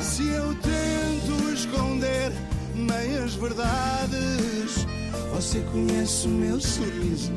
Se 0.00 0.28
eu 0.28 0.54
tento 0.54 1.52
esconder 1.52 2.32
meias 2.74 3.34
verdades, 3.34 4.86
você 5.34 5.60
conhece 5.72 6.28
o 6.28 6.30
meu 6.30 6.60
sorriso, 6.60 7.32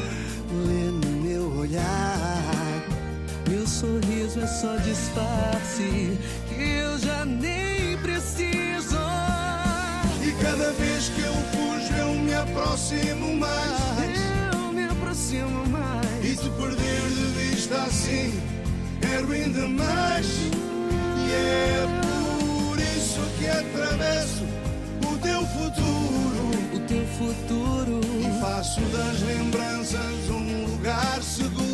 lê 0.66 0.90
no 0.90 1.22
meu 1.22 1.58
olhar. 1.58 2.69
Sorriso 3.70 4.40
é 4.40 4.46
só 4.46 4.76
disfarce 4.78 6.18
que 6.48 6.60
eu 6.60 6.98
já 6.98 7.24
nem 7.24 7.96
preciso. 7.98 8.98
E 10.20 10.32
cada 10.42 10.72
vez 10.72 11.08
que 11.08 11.20
eu 11.20 11.32
fujo, 11.32 11.94
eu 11.94 12.14
me 12.14 12.34
aproximo 12.34 13.36
mais. 13.36 14.18
Eu 14.52 14.72
me 14.72 14.84
aproximo 14.84 15.64
mais. 15.68 16.24
E 16.24 16.36
te 16.36 16.50
perder 16.50 17.00
de 17.10 17.24
vista 17.38 17.76
assim 17.82 18.38
é 19.02 19.20
ruim 19.20 19.52
demais. 19.52 20.26
E 21.16 21.32
é 21.32 21.86
por 22.02 22.78
isso 22.78 23.20
que 23.38 23.46
atravesso 23.46 24.44
o 25.06 25.16
teu 25.18 25.46
futuro. 25.46 26.50
O 26.74 26.80
teu 26.88 27.06
futuro. 27.16 28.00
E 28.18 28.40
faço 28.40 28.80
das 28.80 29.20
lembranças 29.22 30.28
um 30.28 30.66
lugar 30.66 31.22
seguro. 31.22 31.69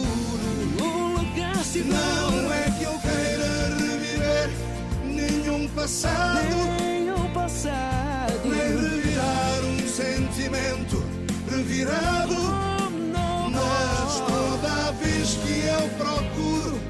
Seguro. 1.82 2.42
Não 2.42 2.52
é 2.52 2.70
que 2.78 2.84
eu 2.84 2.98
queira 3.00 3.76
reviver 3.78 4.50
nenhum 5.04 5.68
passado. 5.68 6.56
Nenhum 6.80 7.28
passado. 7.32 8.40
Nem 8.44 8.76
revirar 8.80 9.60
um 9.64 9.88
sentimento 9.88 11.04
revirado. 11.50 12.34
Oh, 12.34 12.90
não, 12.90 13.50
Mas 13.50 14.20
toda 14.26 14.92
vez 14.92 15.34
que 15.34 15.66
eu 15.66 15.88
procuro 15.98 16.80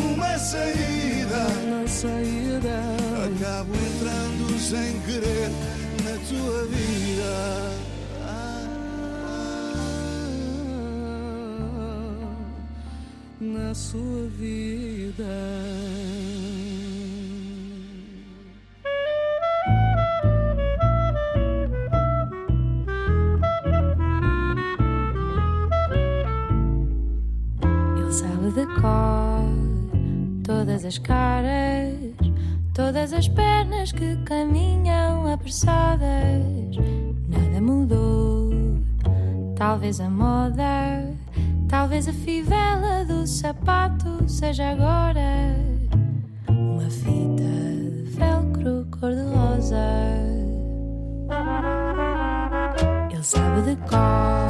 uma 0.00 0.38
saída, 0.38 1.44
Na 1.68 1.88
saída. 1.88 2.80
acabo 3.24 3.72
entrando 3.74 4.58
sem 4.60 5.00
querer 5.00 5.50
na 6.04 6.16
tua 6.28 6.64
vida. 6.66 7.85
na 13.46 13.74
sua 13.74 14.28
vida. 14.28 15.24
decore 28.56 29.26
todas 30.42 30.84
as 30.84 30.98
caras, 30.98 31.94
todas 32.72 33.12
as 33.12 33.28
pernas 33.28 33.92
que 33.92 34.16
caminham 34.24 35.26
apressadas. 35.32 36.76
Nada 37.28 37.60
mudou, 37.60 38.50
talvez 39.56 40.00
a 40.00 40.08
moda, 40.08 41.15
Talvez 41.68 42.06
a 42.08 42.12
fivela 42.12 43.04
do 43.04 43.26
sapato 43.26 44.28
seja 44.28 44.70
agora 44.70 45.56
uma 46.48 46.88
fita 46.88 47.42
de 47.42 48.10
velcro 48.16 48.86
cor-de-rosa. 48.98 49.76
Ele 53.10 53.22
sabe 53.22 53.62
de 53.62 53.76
cor. 53.88 54.45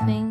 nothing 0.00 0.23